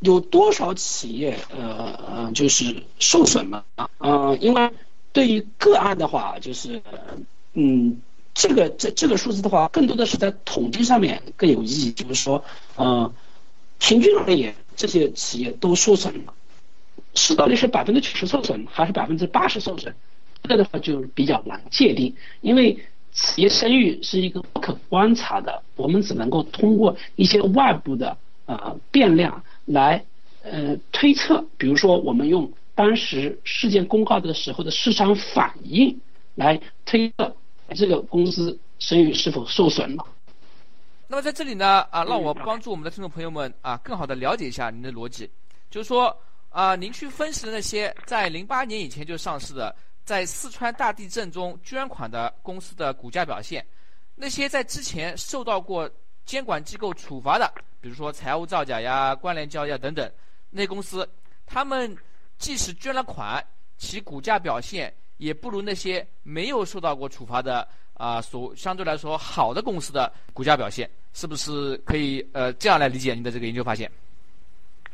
[0.00, 4.70] 有多少企业呃呃就是受损了啊嗯因为
[5.12, 6.82] 对于个案的话就是
[7.54, 8.02] 嗯
[8.38, 12.44] 这个这这个数字的话更多的是在统计上面更有意义就是说
[12.76, 13.12] 嗯
[13.80, 16.32] 平均而言这些企业都受损了
[17.14, 19.92] 是到底是百分之九十受损还是百分之八十受损
[20.44, 22.78] 这个的话就比较难界定因为。
[23.10, 30.04] 企业声誉是一个不可观察的，我们只能够通过一些外部的呃变量来
[30.44, 35.98] 呃推测，比如说我们用当时事件公告的时候的市场反应
[36.36, 37.34] 来推测
[37.74, 40.06] 这个公司声誉是否受损了。
[41.06, 45.30] 那么在这里呢啊，让我帮助我们的听众朋友们啊更好的了解一下您的逻辑，
[45.70, 46.16] 就是说
[46.50, 49.74] 啊，您去分析的那些在零八年以前就上市的。
[50.04, 53.62] 在四川大地震中捐款的公司的股价表现，
[54.14, 55.86] 那些在之前受到过
[56.24, 60.10] 监管机构处罚的，比如说财务造假呀、关联交易啊等等，
[60.48, 61.06] 那公司，
[61.44, 61.94] 他们
[62.38, 63.44] 即使捐了款，
[63.76, 73.90] 其股价表现也不如那些没有受到过处罚的啊所相对来说好的公司的股价表现，是不是可以呃这样来理解您的这个研究发现？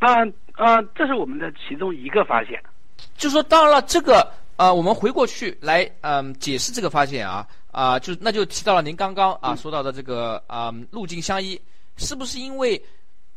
[0.00, 0.16] 啊
[0.52, 2.60] 啊，这是我们的其中一个发现，
[3.16, 4.28] 就说当然了这个。
[4.56, 11.60] 啊，我们回过去来，嗯，解释这个发现啊，啊，就那就提到了您刚刚啊说到的这个啊路径相依，
[11.96, 12.80] 是不是因为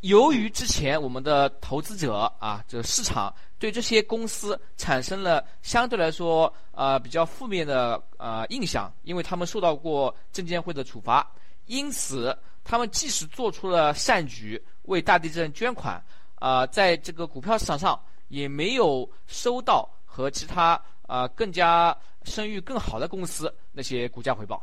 [0.01, 11.25] 由于之前我们的投资者啊，这市场对这些公司产生了相对来说呃比较负面的呃印象，因为他们受到过证监会的处罚，
[11.65, 16.03] 因此他们即使做出了善举，为大地震捐款，
[16.35, 20.81] 啊，在这个股票市场上也没有收到和其他。
[21.07, 24.61] 啊，更加声誉更好的公司那些股价回报，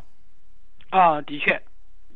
[0.91, 1.59] 啊，的确，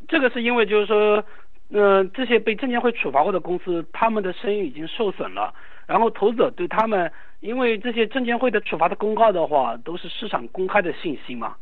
[0.06, 1.24] 这个是因为就是说，
[1.70, 5.54] 嗯，这些被证监会处罚过的公司，他们的声誉已经受损了，
[5.88, 11.56] 然后投资者对他们，因为这些证监会的处罚的公告的话，都是市场公开的信息嘛，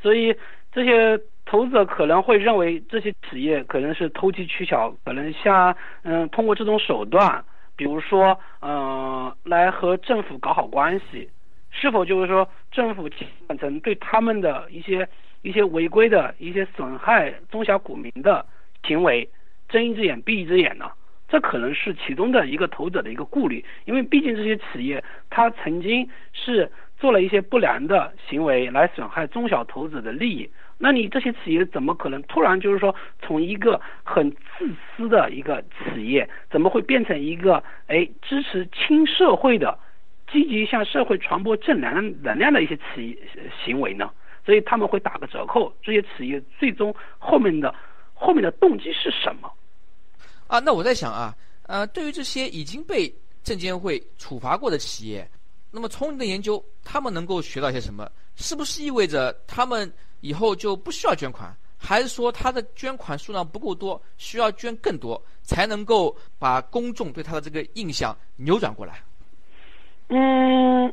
[0.00, 0.34] 所以
[0.72, 7.44] 这些投资者可能会认为这些企业可能是投机取巧，可能像嗯通过这种手段，
[7.76, 11.28] 比如说嗯来和政府搞好关系。
[11.78, 15.06] 是否就是说政府监管层对他们的一些
[15.42, 18.46] 一些违规的一些损害中小股民的
[18.82, 19.28] 行为
[19.68, 20.90] 睁一只眼闭一只眼呢？
[21.28, 35.62] 这可能是其中的一个投资者的一个顾虑，因为毕竟这些企业它曾经是做了一些不良的行为来损害中小投资者的利益，那你这些企业怎么可能突然就是说从一个很自私的一个
[35.94, 39.78] 企业，怎么会变成一个哎支持亲社会的？
[40.32, 43.16] 积极向社会传播正能量能量的一些企业
[43.64, 44.10] 行为呢，
[44.44, 45.72] 所以他们会打个折扣。
[45.80, 47.72] 这些企业最终后面的
[48.12, 49.48] 后面的动机是什么？
[50.46, 55.28] 啊，那我在想啊，呃，对于这些已经被证监会处罚过的企业，
[55.70, 58.10] 那么从你的研究，他们能够学到些什么？
[58.36, 61.56] 是不是意味着他们以后就不需要捐款？
[61.78, 69.02] 还是说他的捐款数量不够多，需要捐更多，才能够把公众对他的这个印象扭转过来？
[70.08, 70.92] 嗯，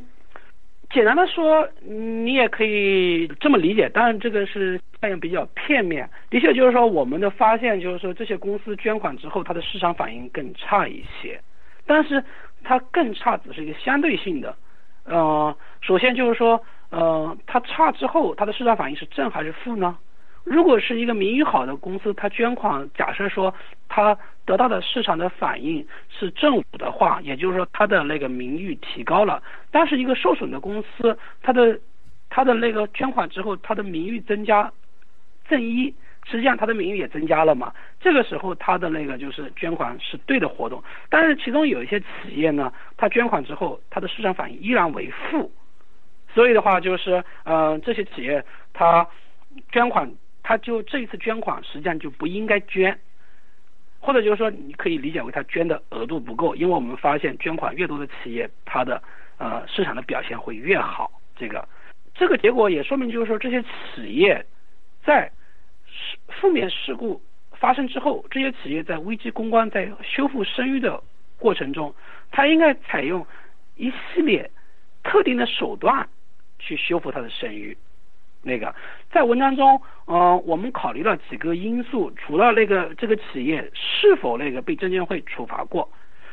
[0.94, 6.08] 简单的说，你也可以这么理解，当然这个是概念比较片面。
[6.30, 11.42] 的确，就是说我们的发现就是说，这些公司捐款之后，它的市场反应更差一些。
[11.88, 12.24] 但是
[12.64, 14.56] 它更差只是一个相对性的。
[15.06, 19.98] 呃，首先就是说，呃，它差之后，它的市场反应是正还是负呢？
[20.44, 23.54] 如果是一个名誉好的公司，它捐款，假设说
[23.88, 29.42] 它得到的市场的反应是正五的话，也就是说它的那个名誉提高了。
[29.72, 31.80] 但是一个受损的公司，它的
[32.30, 34.70] 它的那个捐款之后，它的名誉增加
[35.48, 35.94] 正一，
[36.26, 37.74] 实际上它的名誉也增加了嘛。
[38.02, 40.84] 这个时候它的那个就是捐款是对的活动。
[41.10, 45.50] 但是其中有一些企业呢，它捐款之后，它的市场反应依然为负。
[46.34, 49.08] 所以的话就是，呃，这些企业它
[49.72, 50.12] 捐款。
[50.44, 53.00] 他就这一次捐款，实际上就不应该捐，
[54.00, 59.02] 或者就是说，你可以理解为他捐的额度不够，因为我们发现捐款越多的企业，它的
[59.38, 61.10] 呃市场的表现会越好。
[61.38, 61.68] 这个
[62.14, 64.46] 这个结果也说明，就是说这些企业
[65.04, 65.32] 在
[66.28, 67.22] 负面事故
[67.52, 71.02] 发生之后，这些企业在危机公关、在修复声誉的
[71.40, 71.96] 过程中，
[72.32, 73.26] 它应该采用
[73.76, 74.52] 一系列
[75.04, 76.08] 特定的手段
[76.60, 77.78] 去修复它的声誉。
[78.44, 78.76] 那个
[79.10, 85.90] 在文章中，呃，我们考虑了几个因素，除了那个这个企业是否那个被证监会处罚过，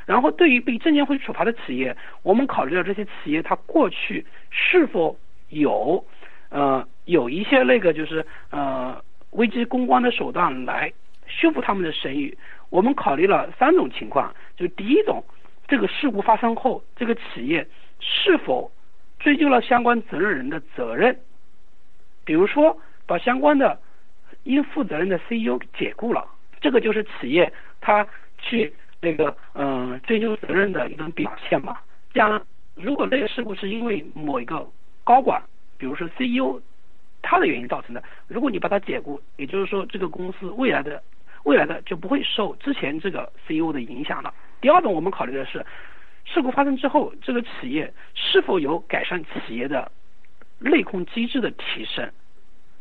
[0.07, 5.17] 然后对于被证监会处罚的企业，我们考虑了这些企业它过去是否
[5.51, 6.05] 有，
[6.49, 9.01] 呃，有一些那个就是呃
[9.31, 10.93] 危机公关的手段来
[11.29, 12.37] 修复他们的声誉。
[12.71, 15.23] 我们考虑了三种情况，就第一种，
[15.69, 17.67] 这个事故发生后，这个企业
[18.01, 18.71] 是否
[19.19, 21.17] 追究了相关责任人的责任。
[22.25, 23.79] 比如说，把相关的
[24.45, 26.25] 应负责任的 CEO 解雇了，
[26.61, 28.07] 这个就是企业他
[28.39, 31.77] 去那个嗯追究责任的一种表现嘛。
[32.13, 32.41] 这样，
[32.75, 34.67] 如果这个事故是因为某一个
[35.05, 35.43] 高管，
[35.79, 36.61] 比如说 CEO，
[37.23, 41.03] 他的原因造成的，如果你把他解雇，也就是说这个公司未来的
[41.45, 44.33] 未来的就不会受之前这个 CEO 的影响了。
[44.61, 45.65] 第二种，我们考虑的是
[46.25, 49.91] 事故发生之后，这个企业是否有改善企业的
[50.61, 52.09] 内控机制的提升。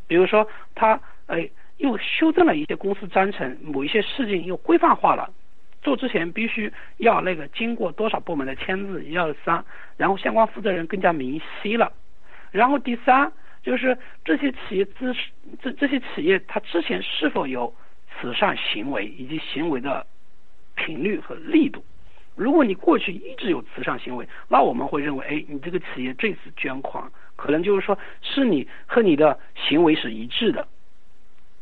[0.07, 5.31] 比如说，他哎又修正了一些公司章程，某一些事情又规范化了，
[5.81, 9.63] 做之前必须要那个经过多少部门的签字，一二三，
[9.97, 11.91] 然后相关负责人更加明晰了。
[12.51, 15.15] 然后第三就是这些企业资
[15.61, 17.73] 这这些企业它之前是否有
[18.09, 20.05] 慈善行为以及行为的
[20.75, 21.83] 频率和力度。
[22.35, 27.03] 如果你过去一直有慈善行为，那我们会认为，哎，你这个企业这次捐款，
[27.39, 30.67] 可能就是说是你和你的行为是一致的，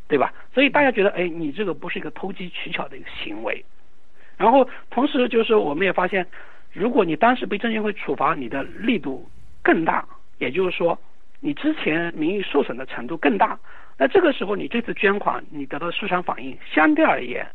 [0.08, 0.32] 对吧？
[0.52, 3.64] 所以大家觉得，哎，你这个不是一个投机取巧的一个行为。
[4.36, 6.26] 然后同时就是我们也发现，
[6.72, 9.28] 如果你当时被证监会处罚，你的力度
[9.62, 10.04] 更大，
[10.38, 10.98] 也就是说
[11.40, 13.58] 你之前名誉受损的程度更大，
[13.96, 17.46] 那这个时候你这次捐款，你得到市场反应相对而言。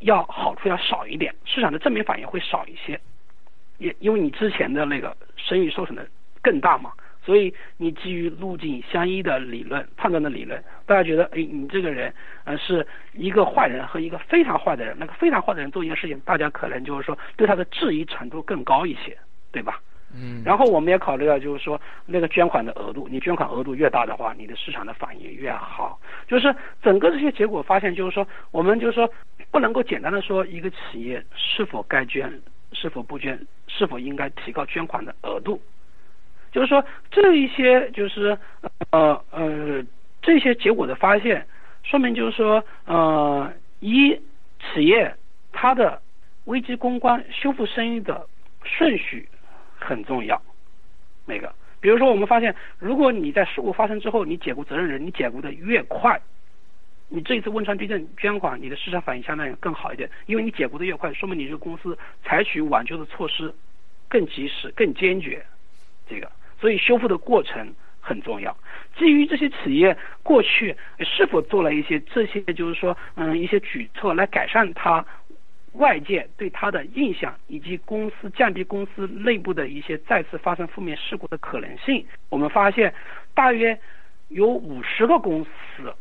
[0.00, 2.98] 要好处要少一点，市场的正面反应会少一些，
[3.78, 6.04] 也因为你之前的那个声誉受损的
[6.42, 6.90] 更大嘛，
[7.24, 12.12] 所以你基于路径相依的理论判断的理论，大家觉得，哎，你这个人
[12.44, 19.16] 呃是一个坏人和一个非常坏的人，那个非常坏的人做一件事情，大家可能就是说对他的质疑程度更高一些，
[19.52, 19.80] 对吧？
[20.14, 25.98] 嗯，然后我们也考虑到，就是说那个捐款的额度，你捐款额度越大的话，你的市场的反应越好。
[26.26, 29.10] 就是整个这些结果发现，就是说我们就是说
[29.50, 32.30] 不能够简单的说一个企业是否该捐，
[32.72, 35.58] 是否不捐，是否应该提高捐款的额度。
[36.52, 38.38] 就是说这一些就是
[38.90, 39.82] 呃呃
[40.20, 41.44] 这些结果的发现，
[41.82, 44.12] 说明就是说呃一
[44.60, 45.12] 企业
[45.50, 46.00] 它的
[46.44, 48.26] 危机公关修复声誉的
[48.62, 49.28] 顺序。
[49.84, 50.40] 很重要，
[51.26, 56.20] 那个，比如说我们发现，如果你在事故发生之后，你解雇责任人，你解雇的越快，
[57.08, 63.52] 你这一次汶川地震捐款，你的市场反应相对更好一点，因为你解雇的越快，说明你这个公司采取挽救的措施
[64.08, 65.44] 更及时、更坚决，
[66.08, 66.30] 这个，
[66.62, 68.56] 所以修复的过程很重要。
[68.96, 75.04] 基于这些企业过去是否做了一些这些，就是说，嗯，一些举措来改善它。
[75.76, 82.92] 外界对他的印象以及公司降低公司内部的一些再次发生负面事故的可能性，我们发现
[83.32, 83.80] 大约
[84.28, 85.94] 有五十个公司，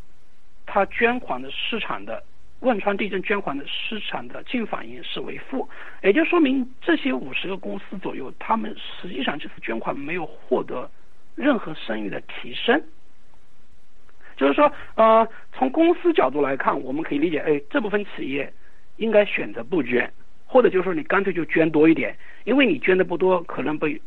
[0.65, 2.21] 它捐款的市场的
[2.61, 5.67] 汶川地震捐款的市场的净反应是为负，
[6.01, 10.89] 也就说明这些五十个公司左右，他们实际上这次捐款没有获得
[11.35, 12.81] 任何声誉的提升。
[14.37, 18.51] 就是说，呃，从公司角度来看，我们可以理解，哎，这部分企业
[18.97, 20.11] 应该选择不捐，
[20.45, 24.01] 或者就是说你干脆就捐多一点，因为你捐的不多，可能被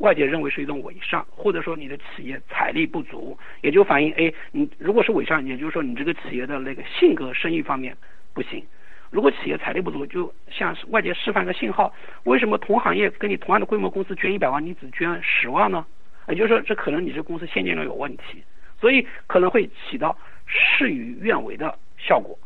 [0.00, 7.96] 外界认为是一种伪善，或者说你的企业财力不足，也就反映，哎，你如果是伪善，也就是说你这个企业的那个性格、生意方面
[8.34, 8.62] 不行。
[9.10, 11.92] 如果企业财力不足，就向外界释放一个信号，
[12.24, 15.86] 为什么同行业跟你同样的规模公司捐一百万，你只捐十万呢？
[16.28, 18.42] 也就是说，这可能你这公司现金流有问题。
[18.80, 22.38] 所以可能会起到事与愿违的效果，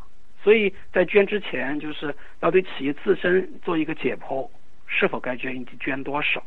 [0.43, 4.45] 所以在捐之前，就是要对企业自身做一个解剖，
[4.85, 6.43] 是否该捐以及捐多少，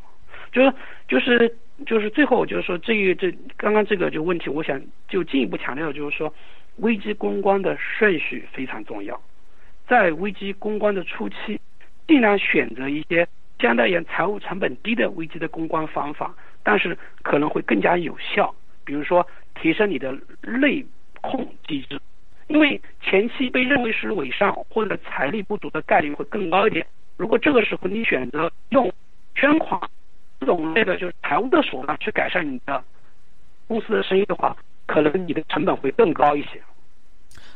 [0.51, 0.73] 就是
[1.07, 6.33] 就是就是最后我就是说这一这刚刚这个就问题，我想就进一步强调就是说，
[6.77, 9.19] 危机公关的顺序非常重要，
[9.87, 11.59] 在危机公关的初期，
[12.07, 13.27] 尽量选择一些
[13.59, 16.33] 相对而言财务成本低的危机的公关方法，
[16.63, 18.53] 但是可能会更加有效，
[18.85, 19.25] 比如说。
[19.61, 20.85] 提升你的内
[21.19, 21.99] 控机制，
[22.47, 26.85] 因为前期被认为是伪善或者财力不足的概率会更高一点。
[27.17, 28.89] 如果这个时候你选择用
[29.35, 29.77] 捐款
[30.39, 32.83] 这种类的就是财务的手段去改善你的
[33.67, 36.61] 公司的生意的话，可能你的成本会更高一些。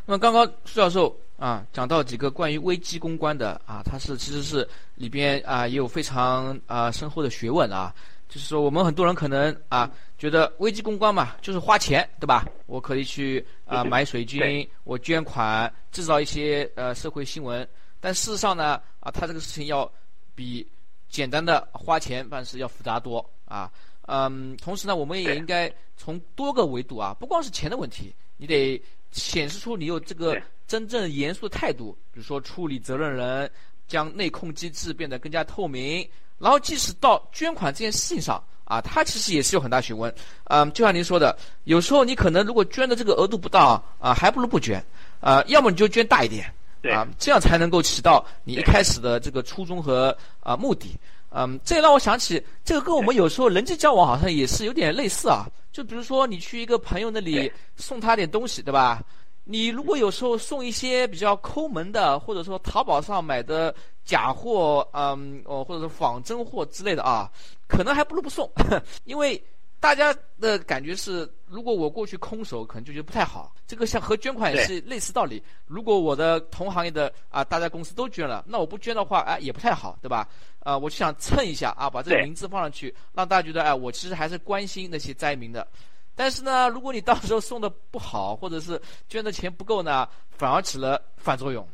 [0.05, 7.93] 那么刚刚苏教授啊讲到几个关于危机公关的啊，它是其实是里边啊也有非常啊深厚的学问啊。
[8.29, 12.43] 就是说，我们很多人可能啊，觉得危机公关嘛，就是花钱，对吧？
[12.65, 17.67] 我可以去啊买水军，我捐款，制造一些呃社会新闻。
[17.99, 19.88] 但事实上呢，啊，他这个事情要
[20.34, 20.67] 比
[21.14, 23.72] 简单的花钱办事要复杂多啊。
[24.07, 33.49] 嗯，同时呢，我们也应该从多个维度啊，不光是钱的问题，你得显示出你有这个真正严肃的态度，比如说处理责任人，
[33.88, 36.05] 将内控机制变得更加透明。
[36.39, 40.14] 然后，即使到捐款这件事情上啊，它其实也是有很大学问。
[40.45, 44.84] 嗯，就像您说的，有时候你可能如果捐的这个额度不大啊，还不如不捐。
[45.22, 46.53] 啊，要么你就捐大一点，
[46.91, 50.97] 啊，这样才能够起到你一开始的这个初衷和啊目的。
[51.29, 55.47] 嗯，这也让我想起，这个跟我们有时候人际交往好像也是有点类似啊。
[55.71, 59.01] 就比如说，你去一个朋友那里送他点东西，对吧？
[59.43, 63.73] 你如果有时候送一些比较抠门的，或者说淘宝上买的。
[64.05, 67.31] 假货，嗯，哦，或者是仿真货之类的啊，
[67.69, 68.51] 可能还不如不送，
[69.05, 69.41] 因为
[69.84, 73.53] 大家的感觉是，如果我过去空手，可能就觉得不太好。
[73.67, 75.43] 这个像和捐款也是类似道理。
[75.67, 80.25] 如果我的同行业的啊，大家公司都捐了，那我不捐的话，哎，也不太好，对吧？
[80.59, 85.67] 啊，我就想蹭一下啊，把这个名字放上去，让大家觉得，哎，我其实还是关心那些灾民的。
[86.15, 91.67] 但是呢，如果你到时候送的不好，或者是捐的钱不够呢，反而起了反作用。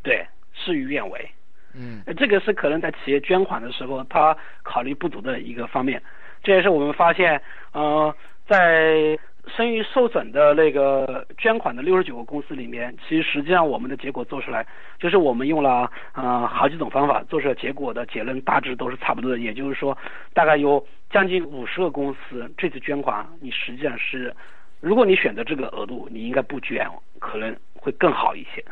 [0.00, 0.24] 对，
[0.54, 1.28] 事与愿违。
[1.74, 6.00] 嗯，这个是可能在企业捐款的时候，他考虑不足的一个方面。
[6.42, 7.40] 这也是我们发现，
[7.72, 8.14] 呃，
[8.46, 9.18] 在
[9.56, 14.66] 声誉受损的那个捐款的六十九个公司里面，其实实际上我们的结果做出来，
[14.98, 19.38] 就是我们用了呃好几种方法做出来结果的结论大致都是差不多的。
[19.38, 19.96] 也就是说，
[20.32, 24.34] 大概有将近五十个公司这次捐款，你实际上是，
[24.80, 26.88] 如果你选择这个额度，你应该不捐，
[27.18, 28.64] 可能会更好一些。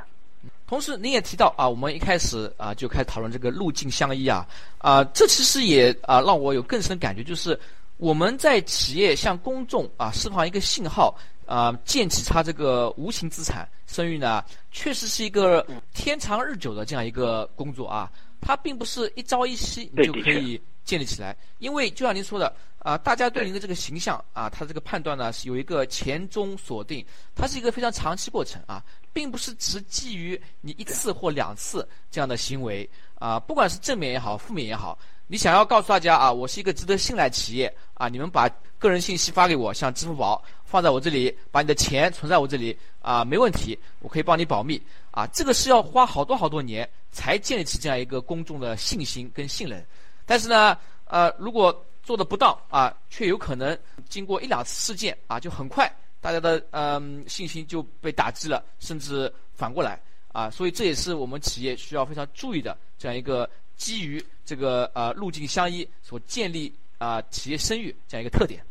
[0.71, 4.47] 同时，您也提到啊，我们一开始啊就开始讨论这个路径相依啊，
[4.79, 7.59] 啊，这其实也啊让我有更深的感觉，就是
[7.97, 11.13] 我们在企业向公众啊释放一个信号
[11.45, 18.09] 啊，建起它这个无形资产声誉呢，确实是一个天长日久的这样一个工作啊，
[18.41, 27.05] 它并不是一朝一夕你就可以建立起来，因为就像您说的啊，大家对您的这个形象啊，他这个判断呢是有一个前中锁定，
[27.35, 28.83] 它是一个非常长期过程啊。
[29.13, 49.85] 并不是只基于你一次或两次这样的行为啊，不管是正面也好，负面也好，你想要告诉大家啊，我是一个值得信赖企业啊，你们把个人信息发给我，像支付宝放在我这里，把你的钱存在我这里啊，没问题，我可以帮你保密啊，这个是要花好多好多年才建立起这样一个公众的信心跟信任。
[50.25, 53.79] 但是呢，呃，如果做的不到啊，却有可能
[54.09, 55.91] 经过一两次事件啊，就很快。
[56.21, 59.99] 大家的嗯信心就被打击了，甚至反过来
[60.33, 68.63] 啊，所以这也是我们企业需要非常注意的这样一个基于这个呃路径相依所建立啊企业声誉这样一个特点。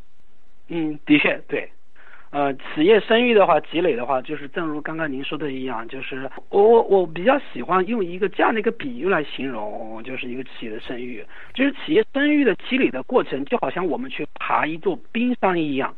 [0.68, 1.68] 嗯，的确对，
[2.32, 15.96] 呃，企业声誉的话积累的话，就是正如刚刚您说的一样，就是我我我比较喜欢用一个这样的一个比喻来形容，就是一个企业的声誉，就是企业声誉的积累的过程，就好像我们去爬一座冰山一样，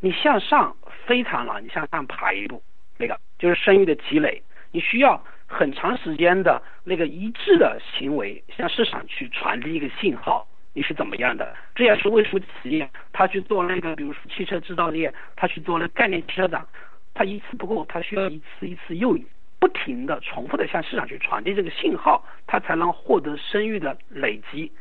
[0.00, 0.76] 你向上。
[1.06, 2.62] 非常难，你向上爬一步，
[2.96, 4.40] 那个就是声誉的积累。
[4.70, 11.54] 你需要很长时间的那个一致的行为向市场去传递一个信号，你是怎么样的？
[11.74, 16.66] 这也是为什么企业他去做那个，比如说汽车制造业，他去做那概念车展，
[17.14, 19.18] 他一次不够，他需要一次一次又
[19.58, 24.72] 不停的重复的向市场去传递这个信号，他才能获得声誉的累积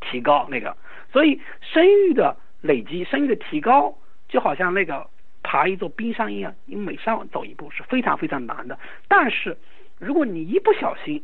[0.00, 0.76] 提高那个。
[1.12, 3.94] 所以声誉的累积，声誉的提高，
[4.28, 5.06] 就好像那个。
[5.44, 8.78] 爬一座冰山一样，你每上走一步是非常非常难的。
[9.08, 9.58] 但是，
[9.98, 11.20] 如果你一不小心，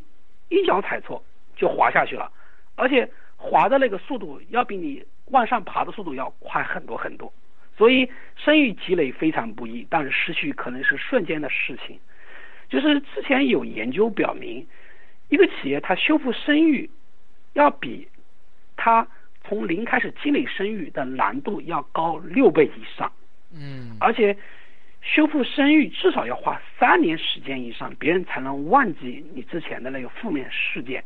[0.49, 1.23] 一脚踩错，
[1.55, 2.29] 就滑下去了，
[2.75, 3.09] 而且
[3.39, 7.33] 滑的那个速度要比你往上爬的速度要快很多很多。
[7.77, 11.97] 所以，声誉积累非常不易，但是失去可能是瞬间的事情。
[12.69, 14.67] 就是之前有研究表明，
[15.29, 16.91] 一个企业它修复声誉，
[17.53, 18.09] 要比
[18.77, 19.07] 它
[19.45, 23.11] 从零开始积累声誉的难度要高六倍以上。
[23.55, 24.37] 嗯，而且
[25.01, 31.05] 修复声誉至少要花三年时间以上，别人才能忘记你之前的那个负面事件。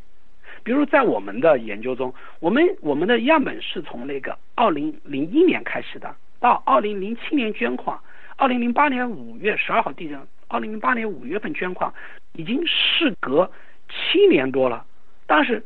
[0.63, 7.99] 比如在我们的研究中，我们我们的样本是从那个二零零一年开始的，到二零零七年捐款，
[8.37, 11.93] 二零零八年五月十二号地震，二零零八年五月份捐款，
[12.33, 13.51] 已经事隔
[13.89, 14.85] 七年多了，
[15.27, 15.63] 但是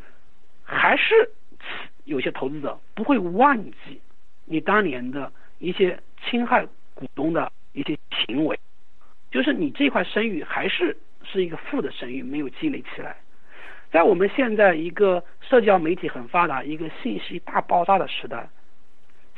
[0.63, 1.31] 还是
[2.05, 4.01] 有些投资者不会忘记
[4.45, 5.99] 你当年的一些。
[6.29, 8.59] 侵害股东的一些行为，
[9.31, 13.17] 就是你这块声誉还是是一个负的声誉，没有积累起来。
[13.91, 18.49] 在我们现在一个社交媒体很发达、一个信息大爆炸的时代，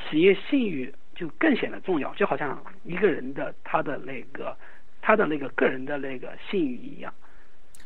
[0.09, 4.57] 企业信誉就更显得重要，就好像一个人的他的那个
[5.01, 7.13] 他的那个个人的那个信誉一样。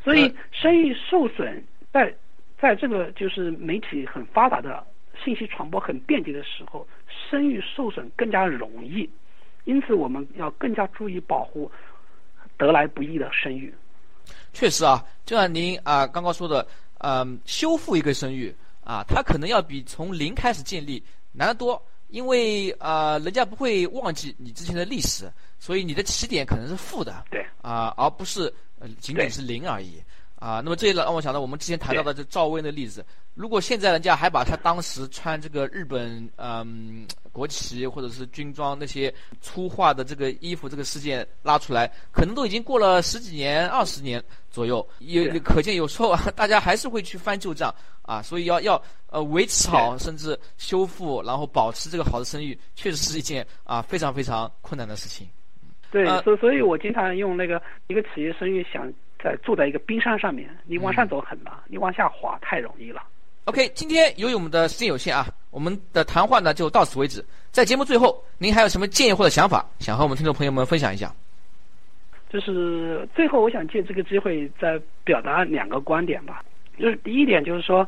[0.03, 2.15] 所以，声誉受损，在
[2.59, 4.87] 在这个就是媒体很发达的。
[5.23, 9.09] 信息传播很便捷的时候，声誉受损更加容易，
[9.65, 11.71] 因此我们要更加注意保护
[12.57, 13.73] 得来不易的声誉。
[14.53, 16.67] 确实啊，就像您啊刚刚说的，
[16.99, 18.55] 嗯，修复一个声誉
[18.85, 21.03] 啊，它可能要比从零开始建立
[21.33, 28.53] 难得多，因为啊，人家不会忘记你之前的历史，所以你的起点可能是负的，对，啊，而不是
[29.01, 30.03] 仅仅是零而已。
[30.43, 33.07] 啊，那么这也让我想到我们之前谈到的这赵薇的例子。
[33.35, 44.21] 如果现在人家还把他当时穿这个日本嗯国旗或者是军装那些粗化的这个衣服这个事件拉出来，可能都已经过了十几年、二十年
[44.51, 47.73] 左右，也可见有时候啊，大家还是会去翻旧账
[48.03, 48.21] 啊。
[48.21, 55.29] 所以要要呃维持好，甚至修复，然后保持这个好的声誉，确实是一件啊非常非常困难的事情。
[55.93, 58.93] 对，所所以，我经常用那个一个企业声誉想。
[59.23, 63.03] 在坐在一个冰山上面，你往上走很难，你往下滑太容易了。
[63.45, 67.25] OK，今天由于我们的时间有限啊，我们的谈话呢就到此为止。
[67.51, 71.13] 在节目最后，您还有什么建议或者想法，想和我们听众朋友们分享一下？
[72.31, 76.43] 就是最后，我想借这个机会再表达两个观点吧。
[76.79, 77.87] 就是第一点，就是说，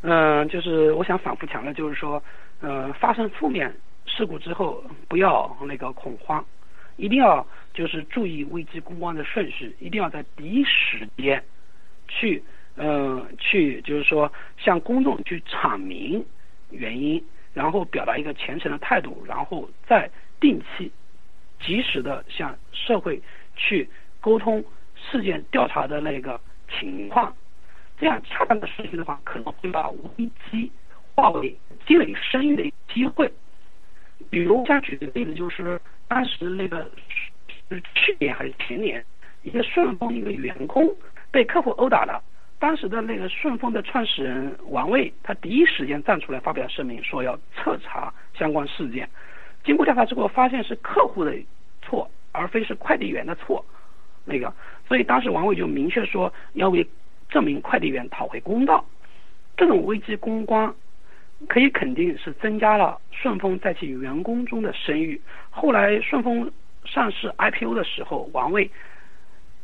[0.00, 2.22] 嗯，就是我想反复强调，就是说，
[2.60, 3.74] 呃，发生负面
[4.06, 6.42] 事故之后，不要那个恐慌。
[6.96, 11.42] 一定要就是注意危机公关的顺序，一定要在第一时间
[12.08, 12.42] 去，
[12.76, 16.24] 嗯，去就是说向公众去阐明
[16.70, 17.22] 原因，
[17.54, 20.90] 然后表达一个虔诚的态度，然后再定期、
[21.60, 23.20] 及时的向社会
[23.56, 23.88] 去
[24.20, 24.64] 沟通
[24.94, 27.34] 事件调查的那个情况。
[27.98, 30.70] 这样恰当的顺序的话，可能会把危机
[31.14, 33.32] 化为积累声誉的机会。
[34.30, 35.80] 比如，像举个例子，就是
[36.12, 36.86] 当时那个
[37.70, 39.02] 是去年还是前年，
[39.44, 40.86] 一个顺丰一个员工
[41.30, 42.22] 被客户殴打了。
[42.58, 49.08] 当时的那个顺丰的创始人王卫，他第一时间站出来发表声明，说要彻查相关事件。
[49.64, 51.34] 经过调查之后，发现是客户的
[51.80, 53.64] 错，而非是快递员的错。
[54.26, 54.52] 那个，
[54.86, 56.86] 所以当时王卫就明确说要为
[57.30, 58.84] 这名快递员讨回公道。
[59.56, 60.74] 这种危机公关。
[61.48, 65.20] 可以肯定是增加了顺丰在其员工中的声誉。
[65.50, 66.50] 后来顺丰
[66.84, 68.70] 上市 IPO 的时候，王卫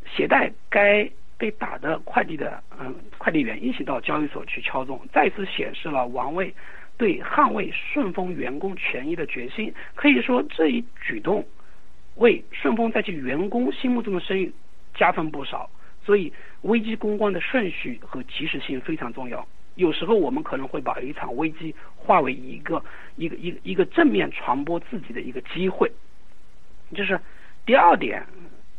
[0.06, 6.54] 携带该被打的快递的嗯快递员一起到交易所去敲钟，再次显示了王卫
[6.96, 9.72] 对捍卫顺丰员工权益的决心。
[9.94, 11.46] 可以说这一举动
[12.16, 14.52] 为顺丰在其员工心目中的声誉
[14.94, 15.70] 加分不少。
[16.04, 19.46] 所以危机公关的顺序和及时性非常重要。
[19.78, 22.82] 有时候我们可能会把一场危机化为一个
[23.14, 25.88] 一个一个一个正面传播自己的一个机会，
[26.92, 27.18] 就是
[27.64, 28.26] 第二点，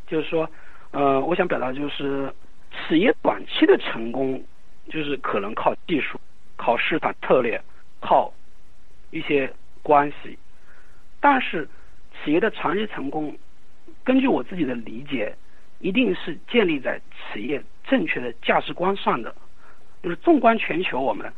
[0.08, 0.50] 就是说，
[0.91, 2.30] 呃，我想表达就是，
[2.72, 4.43] 企业短期的成功
[4.89, 6.20] 就是可能靠技术、
[6.58, 7.62] 靠市场策略、
[8.02, 8.34] 靠
[9.12, 9.50] 一些
[9.82, 10.38] 关系，
[11.22, 11.66] 但是
[12.12, 13.34] 企业的长期成功，
[14.04, 15.34] 根据我自己的理解，
[15.80, 17.00] 一定是建立在
[17.32, 19.34] 企业正确的价值观上的。
[20.02, 21.32] 就是纵观全球，我们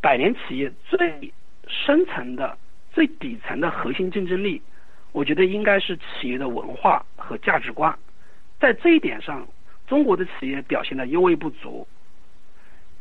[0.00, 1.32] 百年企业最
[1.66, 2.56] 深层的、
[2.92, 4.62] 最底层的核心竞争力，
[5.10, 7.92] 我觉得应该是企业的文化和价值观。
[8.60, 9.44] 在这一点上，
[9.88, 11.86] 中国的企业表现的尤为不足。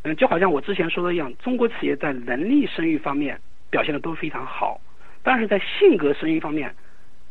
[0.01, 4.81] 嗯，就好像我之前说的一样，中国企业在能力生育方面表现的都非常好，
[5.21, 6.73] 但是在性格生育方面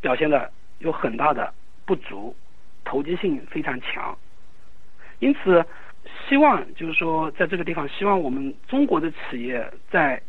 [0.01, 0.49] 表现的
[0.79, 1.53] 有很大的
[1.85, 2.37] 不足，
[2.85, 4.17] 投机性非常强。
[5.19, 5.67] 因此。
[6.29, 10.21] 希望就是说，在这个地方，希望我们中国的企业在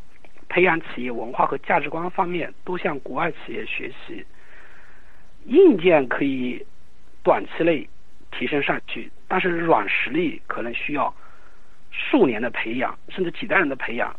[0.48, 4.26] 培养企业文化和价值观方面，都向国外企业学习。
[5.46, 6.66] 硬件可以
[7.22, 7.88] 短期内
[8.32, 11.14] 提升上去，但是软实力可能需要
[11.92, 14.16] 数年的培养，甚至几代人的培养，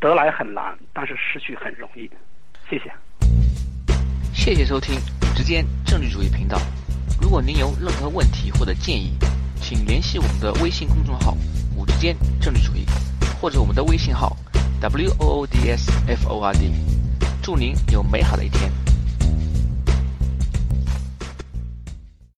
[0.00, 2.10] 得来很难，但是失去很容易。
[2.68, 2.92] 谢谢。
[4.34, 4.96] 谢谢收听
[5.34, 6.58] 直间政治主义频道。
[7.20, 9.16] 如果您有任何问题或者建议，
[9.62, 11.36] 请联系我们的微信公众号
[11.76, 12.84] “五之间政治主义”，
[13.40, 14.36] 或者我们的微信号
[14.80, 16.72] “w o o d s f o r d”。
[17.40, 18.91] 祝您有美好的一天。